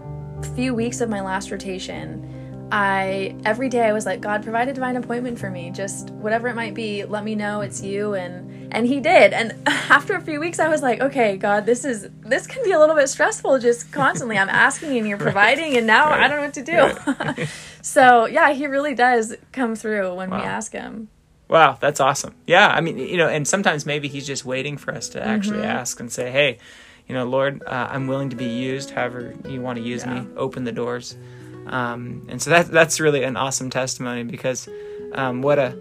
few 0.55 0.75
weeks 0.75 1.01
of 1.01 1.09
my 1.09 1.21
last 1.21 1.51
rotation, 1.51 2.69
I 2.73 3.35
every 3.45 3.69
day 3.69 3.83
I 3.89 3.93
was 3.93 4.07
like, 4.07 4.21
God, 4.21 4.43
provide 4.43 4.69
a 4.69 4.73
divine 4.73 4.97
appointment 4.97 5.39
for 5.39 5.51
me. 5.51 5.71
Just 5.71 6.11
whatever 6.11 6.47
it 6.49 6.55
might 6.55 6.75
be, 6.75 7.05
let 7.05 7.25
me 7.25 7.35
know 7.35 7.61
it's 7.63 7.83
you. 7.83 8.15
And 8.15 8.49
and 8.73 8.87
he 8.87 9.01
did. 9.01 9.33
And 9.33 9.55
after 9.67 10.15
a 10.15 10.21
few 10.21 10.41
weeks, 10.41 10.59
I 10.59 10.69
was 10.69 10.83
like, 10.83 11.01
okay, 11.01 11.37
God, 11.37 11.67
this 11.67 11.85
is 11.85 12.09
this 12.21 12.47
can 12.47 12.63
be 12.65 12.73
a 12.73 12.79
little 12.79 12.95
bit 12.97 13.09
stressful. 13.09 13.59
Just 13.59 13.91
constantly, 13.93 14.39
I'm 14.39 14.49
asking 14.69 14.97
and 14.99 15.09
you're 15.09 15.19
providing, 15.19 15.77
and 15.77 15.87
now 15.87 16.09
I 16.11 16.29
don't 16.29 16.37
know 16.39 16.43
what 16.43 16.55
to 16.55 17.37
do. 17.37 17.47
so 17.83 18.27
yeah, 18.27 18.53
he 18.53 18.67
really 18.67 18.95
does 18.95 19.37
come 19.53 19.75
through 19.75 20.15
when 20.15 20.31
we 20.31 20.37
ask 20.39 20.73
him. 20.73 21.09
Wow, 21.49 21.79
that's 21.81 21.99
awesome. 21.99 22.35
Yeah, 22.47 22.69
I 22.69 22.81
mean, 22.81 22.97
you 22.99 23.17
know, 23.17 23.29
and 23.29 23.47
sometimes 23.47 23.85
maybe 23.85 24.07
he's 24.07 24.25
just 24.27 24.45
waiting 24.45 24.77
for 24.77 24.95
us 24.95 25.09
to 25.11 25.27
actually 25.27 25.59
Mm-hmm. 25.59 25.79
ask 25.81 25.99
and 25.99 26.11
say, 26.11 26.31
"Hey, 26.31 26.59
you 27.09 27.15
know, 27.15 27.25
Lord, 27.25 27.63
uh, 27.67 27.89
I'm 27.91 28.07
willing 28.07 28.31
to 28.31 28.37
be 28.37 28.45
used. 28.47 28.91
However 28.91 29.35
you 29.49 29.61
want 29.61 29.77
to 29.79 29.83
use 29.85 30.07
me, 30.07 30.25
open 30.37 30.63
the 30.65 30.73
doors." 30.73 31.17
Um, 31.67 32.27
and 32.29 32.41
so 32.41 32.51
that 32.51 32.69
that's 32.69 33.01
really 33.01 33.23
an 33.25 33.37
awesome 33.37 33.69
testimony 33.69 34.23
because 34.23 34.69
um, 35.13 35.43
what 35.43 35.59
a 35.59 35.77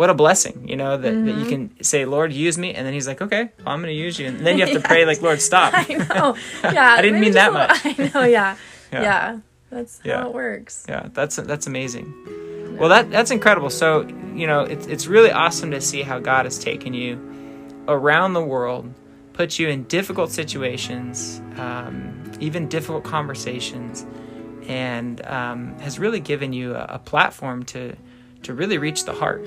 what 0.00 0.08
a 0.10 0.14
blessing, 0.14 0.56
you 0.66 0.76
know, 0.82 0.96
that, 0.96 1.12
that 1.26 1.34
you 1.40 1.44
Mm-hmm. 1.44 1.48
can 1.76 1.82
say, 1.84 2.00
"Lord, 2.06 2.32
use 2.32 2.56
me," 2.56 2.68
and 2.76 2.82
then 2.86 2.94
He's 2.94 3.06
like, 3.06 3.20
"Okay, 3.26 3.42
well, 3.58 3.68
I'm 3.74 3.80
going 3.82 3.92
to 3.96 4.00
use 4.06 4.18
you," 4.18 4.26
and 4.28 4.40
then 4.46 4.56
you 4.56 4.64
have 4.66 4.74
to 4.80 4.80
pray 4.92 5.04
like, 5.04 5.20
"Lord, 5.20 5.40
stop." 5.40 5.74
I 5.76 5.84
know. 5.94 6.36
Yeah. 6.64 6.94
I 6.98 7.02
didn't 7.02 7.20
mean 7.20 7.34
that 7.34 7.52
much. 7.52 7.70
I 7.84 7.92
know. 8.14 8.24
Yeah. 8.24 8.56
Yeah. 8.92 9.02
Yeah. 9.02 9.38
That's 9.70 10.00
Yeah. 10.02 10.20
how 10.22 10.28
it 10.28 10.34
works. 10.34 10.74
Yeah, 10.88 11.08
that's 11.12 11.36
that's 11.36 11.66
amazing. 11.66 12.06
Well, 12.78 12.88
that 12.88 13.10
that's 13.10 13.30
incredible. 13.30 13.68
So 13.70 14.06
you 14.40 14.46
know, 14.50 14.60
it's 14.62 14.86
it's 14.86 15.06
really 15.06 15.30
awesome 15.30 15.70
to 15.72 15.80
see 15.80 16.00
how 16.02 16.18
God 16.18 16.42
has 16.46 16.58
taken 16.58 16.94
you 16.94 17.18
around 17.86 18.32
the 18.32 18.42
world, 18.54 18.84
put 19.34 19.58
you 19.58 19.68
in 19.68 19.84
difficult 19.84 20.30
situations, 20.32 21.42
um, 21.56 22.22
even 22.40 22.68
difficult 22.68 23.04
conversations, 23.04 24.06
and 24.66 25.20
um, 25.26 25.78
has 25.80 25.98
really 25.98 26.20
given 26.20 26.52
you 26.52 26.74
a, 26.74 26.84
a 26.96 26.98
platform 26.98 27.64
to 27.64 27.94
to 28.42 28.54
really 28.54 28.78
reach 28.78 29.04
the 29.04 29.12
heart, 29.12 29.42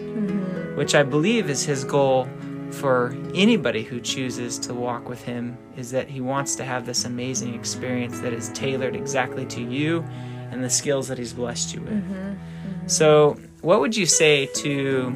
which 0.75 0.95
I 0.95 1.03
believe 1.03 1.49
is 1.49 1.63
His 1.63 1.83
goal 1.83 2.27
for 2.71 3.15
anybody 3.35 3.83
who 3.83 3.99
chooses 3.99 4.57
to 4.59 4.73
walk 4.73 5.07
with 5.07 5.23
Him. 5.23 5.57
Is 5.77 5.91
that 5.91 6.07
He 6.09 6.21
wants 6.21 6.55
to 6.55 6.63
have 6.63 6.85
this 6.85 7.05
amazing 7.05 7.53
experience 7.53 8.19
that 8.21 8.33
is 8.33 8.49
tailored 8.49 8.95
exactly 8.95 9.45
to 9.47 9.61
you 9.61 10.03
and 10.51 10.63
the 10.63 10.69
skills 10.69 11.07
that 11.07 11.17
He's 11.17 11.33
blessed 11.33 11.73
you 11.73 11.81
with. 11.81 11.91
Mm-hmm. 11.93 12.13
Mm-hmm. 12.13 12.87
So, 12.87 13.37
what 13.61 13.79
would 13.79 13.95
you 13.95 14.05
say 14.05 14.47
to 14.47 15.13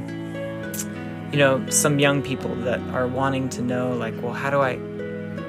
you 1.32 1.38
know 1.38 1.70
some 1.70 2.00
young 2.00 2.22
people 2.22 2.56
that 2.56 2.80
are 2.96 3.06
wanting 3.08 3.50
to 3.50 3.62
know 3.62 3.94
like 3.94 4.14
well 4.22 4.32
how 4.32 4.50
do 4.50 4.62
i 4.62 4.78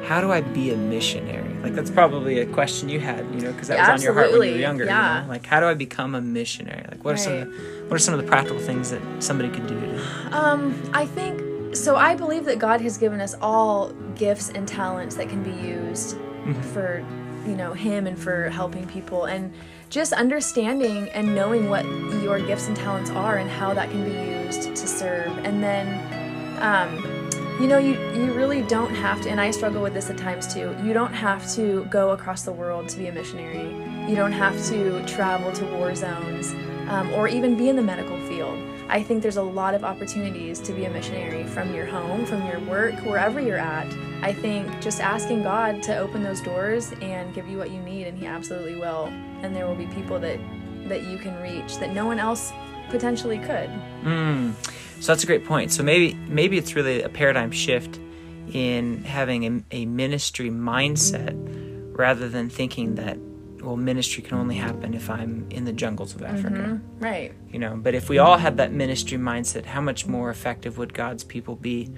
how 0.08 0.20
do 0.20 0.32
i 0.32 0.40
be 0.40 0.72
a 0.72 0.76
missionary 0.76 1.54
like 1.62 1.72
that's 1.74 1.90
probably 1.90 2.40
a 2.40 2.46
question 2.46 2.88
you 2.88 2.98
had 2.98 3.20
you 3.32 3.40
know 3.42 3.52
because 3.52 3.68
that 3.68 3.76
Yeah, 3.76 3.92
was 3.92 4.02
on 4.02 4.04
your 4.04 4.14
heart 4.14 4.32
when 4.32 4.32
you 4.32 4.38
were 4.38 4.44
absolutely. 4.46 4.60
younger 4.60 4.84
you 4.84 4.90
Yeah. 4.90 5.22
know? 5.22 5.28
like 5.28 5.46
how 5.46 5.60
do 5.60 5.66
i 5.66 5.74
become 5.74 6.16
a 6.16 6.20
missionary 6.20 6.84
like 6.90 7.04
what 7.04 7.14
are 7.14 7.18
some 7.18 7.32
of 7.34 7.40
the, 7.52 7.77
what 7.88 7.96
are 7.96 7.98
some 7.98 8.12
of 8.12 8.20
the 8.20 8.26
practical 8.26 8.58
things 8.58 8.90
that 8.90 9.00
somebody 9.18 9.48
could 9.48 9.66
do 9.66 9.80
to 9.80 10.38
Um, 10.38 10.80
I 10.92 11.06
think 11.06 11.74
so. 11.74 11.96
I 11.96 12.14
believe 12.14 12.44
that 12.44 12.58
God 12.58 12.80
has 12.82 12.98
given 12.98 13.20
us 13.20 13.34
all 13.40 13.92
gifts 14.14 14.50
and 14.50 14.68
talents 14.68 15.16
that 15.16 15.28
can 15.30 15.42
be 15.42 15.52
used 15.66 16.16
for, 16.72 17.04
you 17.46 17.56
know, 17.56 17.72
Him 17.72 18.06
and 18.06 18.18
for 18.18 18.50
helping 18.50 18.86
people, 18.86 19.24
and 19.24 19.52
just 19.88 20.12
understanding 20.12 21.08
and 21.10 21.34
knowing 21.34 21.70
what 21.70 21.86
your 22.22 22.40
gifts 22.40 22.68
and 22.68 22.76
talents 22.76 23.10
are 23.10 23.38
and 23.38 23.48
how 23.50 23.72
that 23.72 23.90
can 23.90 24.04
be 24.04 24.44
used 24.44 24.62
to 24.76 24.86
serve, 24.86 25.36
and 25.38 25.62
then. 25.62 25.86
Um, 26.62 27.14
you 27.60 27.66
know, 27.66 27.78
you, 27.78 27.94
you 28.14 28.32
really 28.34 28.62
don't 28.62 28.94
have 28.94 29.20
to, 29.22 29.30
and 29.30 29.40
I 29.40 29.50
struggle 29.50 29.82
with 29.82 29.92
this 29.92 30.10
at 30.10 30.16
times 30.16 30.52
too. 30.52 30.76
You 30.84 30.92
don't 30.92 31.12
have 31.12 31.50
to 31.54 31.84
go 31.90 32.10
across 32.10 32.42
the 32.42 32.52
world 32.52 32.88
to 32.90 32.96
be 32.96 33.08
a 33.08 33.12
missionary. 33.12 33.74
You 34.08 34.14
don't 34.14 34.30
have 34.30 34.64
to 34.66 35.04
travel 35.06 35.50
to 35.52 35.64
war 35.76 35.92
zones 35.96 36.54
um, 36.88 37.12
or 37.12 37.28
even 37.28 37.56
be 37.56 37.68
in 37.68 37.76
the 37.76 37.82
medical 37.82 38.18
field. 38.26 38.58
I 38.88 39.02
think 39.02 39.22
there's 39.22 39.36
a 39.36 39.42
lot 39.42 39.74
of 39.74 39.84
opportunities 39.84 40.60
to 40.60 40.72
be 40.72 40.86
a 40.86 40.90
missionary 40.90 41.44
from 41.44 41.74
your 41.74 41.84
home, 41.84 42.24
from 42.24 42.46
your 42.46 42.58
work, 42.60 42.94
wherever 43.04 43.38
you're 43.38 43.58
at. 43.58 43.86
I 44.22 44.32
think 44.32 44.80
just 44.80 45.00
asking 45.00 45.42
God 45.42 45.82
to 45.84 45.98
open 45.98 46.22
those 46.22 46.40
doors 46.40 46.92
and 47.02 47.34
give 47.34 47.46
you 47.48 47.58
what 47.58 47.70
you 47.70 47.80
need, 47.82 48.06
and 48.06 48.18
He 48.18 48.26
absolutely 48.26 48.76
will. 48.76 49.06
And 49.42 49.54
there 49.54 49.66
will 49.66 49.76
be 49.76 49.86
people 49.86 50.18
that 50.20 50.38
that 50.88 51.02
you 51.02 51.18
can 51.18 51.38
reach 51.42 51.76
that 51.78 51.92
no 51.92 52.06
one 52.06 52.18
else 52.18 52.50
potentially 52.88 53.38
could. 53.38 53.68
Mm. 54.02 54.54
So 55.00 55.12
that's 55.12 55.22
a 55.22 55.26
great 55.26 55.44
point. 55.44 55.70
So 55.70 55.82
maybe 55.82 56.14
maybe 56.26 56.56
it's 56.56 56.74
really 56.74 57.02
a 57.02 57.08
paradigm 57.08 57.50
shift 57.50 57.98
in 58.52 59.04
having 59.04 59.44
a, 59.44 59.76
a 59.82 59.86
ministry 59.86 60.48
mindset 60.48 61.34
rather 61.92 62.28
than 62.28 62.48
thinking 62.48 62.94
that 62.94 63.18
well 63.68 63.76
ministry 63.76 64.22
can 64.22 64.38
only 64.38 64.54
happen 64.56 64.94
if 64.94 65.10
i'm 65.10 65.46
in 65.50 65.64
the 65.64 65.72
jungles 65.82 66.14
of 66.14 66.22
africa 66.22 66.80
Right. 66.98 67.32
you 67.52 67.58
know 67.58 67.76
but 67.76 67.94
if 67.94 68.08
we 68.08 68.16
all 68.18 68.38
had 68.38 68.56
that 68.56 68.72
ministry 68.72 69.18
mindset 69.18 69.64
how 69.66 69.82
much 69.82 70.06
more 70.06 70.30
effective 70.30 70.78
would 70.78 70.92
god's 70.94 71.22
people 71.34 71.54
be 71.54 71.90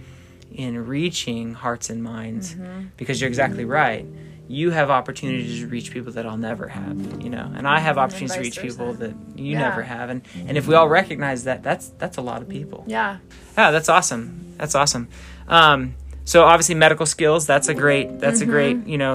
in 0.50 0.72
reaching 0.86 1.54
hearts 1.54 1.88
and 1.90 2.02
minds 2.02 2.56
because 2.96 3.20
you're 3.20 3.28
exactly 3.28 3.64
right 3.64 4.04
you 4.48 4.72
have 4.72 4.90
opportunities 4.90 5.60
to 5.60 5.68
reach 5.68 5.92
people 5.92 6.10
that 6.16 6.26
i'll 6.26 6.36
never 6.50 6.66
have 6.66 6.96
you 7.22 7.30
know 7.30 7.46
and 7.56 7.68
i 7.68 7.78
have 7.78 7.96
opportunities 7.98 8.34
to 8.34 8.40
reach 8.40 8.58
people 8.60 8.92
that 8.94 9.14
you 9.36 9.52
Yeah. 9.52 9.60
never 9.68 9.82
have 9.82 10.10
and 10.10 10.22
and 10.48 10.58
if 10.58 10.66
we 10.66 10.74
all 10.74 10.88
recognize 10.88 11.44
that 11.44 11.62
that's 11.62 11.90
that's 12.00 12.16
a 12.16 12.20
lot 12.30 12.42
of 12.42 12.48
people 12.48 12.82
Yeah. 12.88 13.18
yeah, 13.56 13.70
that's 13.70 13.88
awesome. 13.88 14.24
That's 14.58 14.74
awesome. 14.74 15.08
Um, 15.48 15.94
so 16.24 16.44
obviously 16.44 16.74
medical 16.74 17.06
skills. 17.06 17.46
That's 17.46 17.68
a 17.68 17.74
great. 17.74 18.20
That's 18.20 18.40
Mm-hmm. 18.40 18.50
a 18.50 18.56
great. 18.56 18.76
You 18.92 18.98
know, 18.98 19.14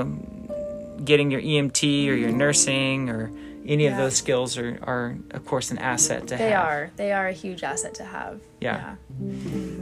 getting 1.03 1.31
your 1.31 1.41
EMT 1.41 2.07
or 2.09 2.13
your 2.13 2.31
nursing 2.31 3.09
or 3.09 3.31
any 3.65 3.87
of 3.87 3.97
those 3.97 4.15
skills 4.15 4.57
are, 4.57 4.79
are 4.83 5.17
of 5.31 5.45
course 5.45 5.71
an 5.71 5.77
asset 5.79 6.27
to 6.27 6.37
They 6.37 6.49
have. 6.49 6.49
They 6.49 6.53
are. 6.53 6.91
They 6.97 7.11
are 7.11 7.27
a 7.27 7.33
huge 7.33 7.63
asset 7.63 7.95
to 7.95 8.03
have. 8.05 8.39
Yeah. 8.61 8.95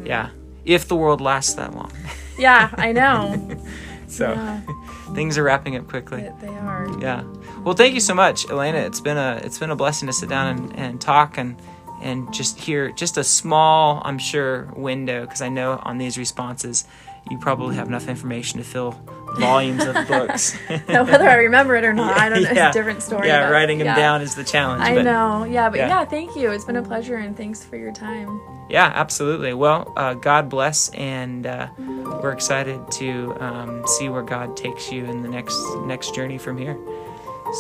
Yeah. 0.06 0.30
If 0.66 0.88
the 0.88 0.96
world 0.96 1.22
lasts 1.22 1.54
that 1.56 1.74
long. 1.76 1.92
Yeah, 2.36 2.72
I 2.80 2.94
know. 2.94 3.48
so 4.08 4.32
Yeah. 4.32 4.62
things 5.14 5.38
are 5.38 5.44
wrapping 5.44 5.76
up 5.76 5.88
quickly. 5.88 6.22
They 6.22 6.48
they 6.48 6.56
are. 6.56 6.88
Yeah. 7.00 7.24
Well, 7.64 7.76
thank 7.76 7.94
you 7.94 8.00
so 8.00 8.16
much, 8.16 8.50
Elena. 8.50 8.80
It's 8.80 9.00
been 9.00 9.18
a 9.18 9.40
it's 9.44 9.60
been 9.60 9.70
a 9.70 9.76
blessing 9.76 10.08
to 10.08 10.14
sit 10.14 10.30
down 10.30 10.48
and, 10.58 10.76
and 10.80 11.00
talk 11.00 11.38
and 11.38 11.62
and 12.02 12.34
just 12.34 12.60
hear 12.60 12.92
just 12.92 13.18
a 13.18 13.24
small, 13.24 14.02
I'm 14.04 14.18
sure, 14.18 14.68
window 14.76 15.22
because 15.22 15.44
I 15.44 15.50
know 15.50 15.80
on 15.84 16.00
these 16.00 16.18
responses 16.18 16.86
you 17.30 17.38
probably 17.38 17.76
have 17.76 17.88
enough 17.88 18.08
information 18.08 18.58
to 18.58 18.64
fill 18.66 18.94
volumes 19.40 19.84
of 19.84 19.96
books. 20.08 20.58
Now, 20.88 21.04
whether 21.04 21.30
I 21.30 21.36
remember 21.36 21.76
it 21.76 21.84
or 21.84 21.94
not, 21.94 22.18
I 22.18 22.30
don't 22.30 22.44
know. 22.44 22.52
Yeah. 22.52 22.68
It's 22.68 22.76
a 22.76 22.80
different 22.80 23.02
story. 23.02 23.28
Yeah, 23.28 23.50
writing 23.50 23.78
them 23.78 23.88
yeah. 23.88 23.96
down 23.96 24.22
is 24.22 24.36
the 24.36 24.44
challenge. 24.44 24.82
I 24.82 24.96
but 24.96 25.04
know. 25.04 25.44
Yeah, 25.44 25.70
but 25.70 25.80
yeah. 25.80 25.88
yeah. 25.88 26.06
thank 26.06 26.36
you. 26.36 26.52
It's 26.52 26.66
been 26.66 26.76
a 26.76 26.82
pleasure 26.82 27.18
and 27.18 27.36
thanks 27.36 27.64
for 27.64 27.78
your 27.78 27.92
time. 27.92 28.42
Yeah, 28.70 28.92
absolutely. 28.94 29.54
Well, 29.54 29.92
uh, 29.96 30.14
God 30.16 30.50
bless, 30.50 30.90
and 30.90 31.46
uh, 31.46 31.68
we're 31.78 32.32
excited 32.32 32.80
to 32.92 33.36
um, 33.40 33.84
see 33.88 34.10
where 34.10 34.24
God 34.24 34.58
takes 34.58 34.92
you 34.92 35.06
in 35.06 35.22
the 35.22 35.30
next 35.30 35.56
next 35.86 36.16
journey 36.16 36.38
from 36.38 36.58
here. 36.58 36.78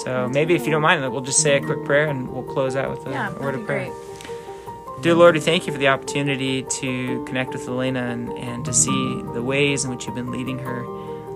So 0.04 0.28
maybe 0.28 0.56
if 0.56 0.66
you 0.66 0.72
don't 0.72 0.82
mind, 0.82 1.02
we'll 1.12 1.22
just 1.22 1.42
say 1.42 1.58
a 1.58 1.62
quick 1.62 1.84
prayer 1.86 2.08
and 2.08 2.30
we'll 2.32 2.44
close 2.44 2.76
out 2.76 2.90
with 2.90 3.06
a, 3.06 3.12
Yeah, 3.12 3.32
word 3.40 3.56
of 3.56 3.66
prayer. 3.66 3.86
great. 3.92 5.04
Dear 5.04 5.16
Lord, 5.16 5.36
we 5.36 5.42
thank 5.42 5.68
you 5.68 5.74
for 5.74 5.80
the 5.80 5.90
opportunity 5.90 6.64
to 6.64 7.26
connect 7.26 7.52
with 7.54 7.68
Elena 7.68 8.06
and, 8.06 8.32
and 8.38 8.64
to 8.66 8.74
see 8.74 9.22
the 9.34 9.44
ways 9.44 9.84
in 9.84 9.92
which 9.92 10.06
you've 10.06 10.16
been 10.16 10.32
leading 10.32 10.60
her. 10.60 10.86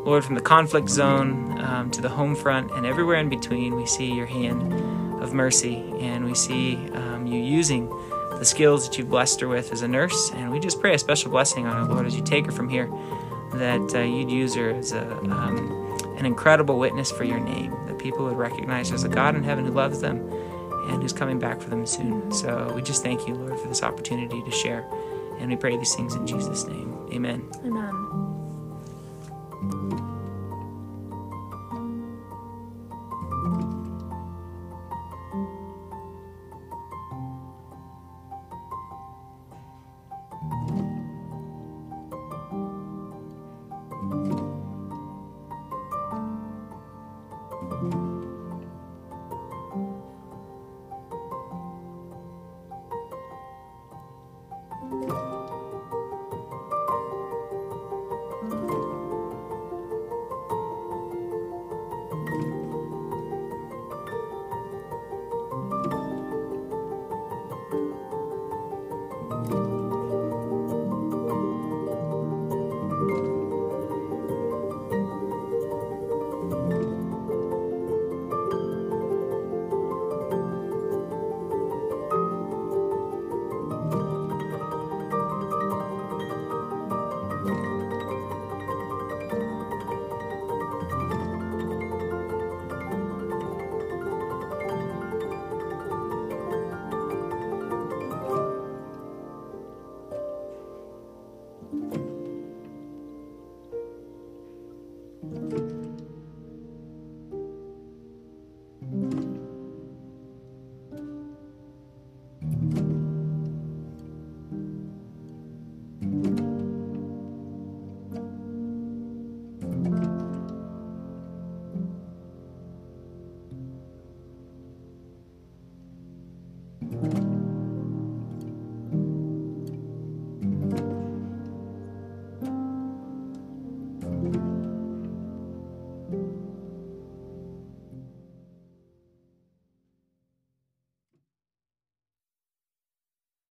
Lord, 0.07 0.23
from 0.23 0.35
the 0.35 0.41
conflict 0.41 0.87
zone 0.87 1.59
um, 1.59 1.91
to 1.91 1.99
the 1.99 2.07
home 2.07 2.33
front 2.33 2.71
and 2.71 2.85
everywhere 2.85 3.17
in 3.17 3.27
between, 3.27 3.75
we 3.75 3.85
see 3.85 4.13
your 4.13 4.25
hand 4.25 4.73
of 5.21 5.33
mercy 5.33 5.93
and 5.99 6.23
we 6.23 6.33
see 6.33 6.75
um, 6.93 7.27
you 7.27 7.37
using 7.37 7.89
the 8.39 8.45
skills 8.45 8.87
that 8.87 8.97
you've 8.97 9.09
blessed 9.09 9.41
her 9.41 9.49
with 9.49 9.73
as 9.73 9.81
a 9.81 9.87
nurse. 9.87 10.31
And 10.31 10.49
we 10.49 10.61
just 10.61 10.79
pray 10.79 10.93
a 10.93 10.97
special 10.97 11.29
blessing 11.29 11.67
on 11.67 11.75
her, 11.75 11.93
Lord, 11.93 12.05
as 12.05 12.15
you 12.15 12.23
take 12.23 12.45
her 12.45 12.53
from 12.53 12.69
here, 12.69 12.89
that 13.55 13.95
uh, 13.95 13.99
you'd 13.99 14.31
use 14.31 14.55
her 14.55 14.69
as 14.69 14.93
a, 14.93 15.11
um, 15.25 16.15
an 16.17 16.25
incredible 16.25 16.79
witness 16.79 17.11
for 17.11 17.25
your 17.25 17.41
name, 17.41 17.71
that 17.87 17.99
people 17.99 18.23
would 18.23 18.37
recognize 18.37 18.87
her 18.87 18.95
as 18.95 19.03
a 19.03 19.09
God 19.09 19.35
in 19.35 19.43
heaven 19.43 19.65
who 19.65 19.71
loves 19.71 19.99
them 19.99 20.25
and 20.87 21.01
who's 21.01 21.11
coming 21.11 21.37
back 21.37 21.59
for 21.59 21.69
them 21.69 21.85
soon. 21.85 22.31
So 22.31 22.71
we 22.73 22.81
just 22.81 23.03
thank 23.03 23.27
you, 23.27 23.35
Lord, 23.35 23.59
for 23.59 23.67
this 23.67 23.83
opportunity 23.83 24.41
to 24.41 24.51
share. 24.51 24.89
And 25.39 25.49
we 25.49 25.57
pray 25.57 25.75
these 25.75 25.95
things 25.95 26.15
in 26.15 26.25
Jesus' 26.25 26.65
name. 26.65 27.09
Amen. 27.11 27.51
Amen. 27.65 28.16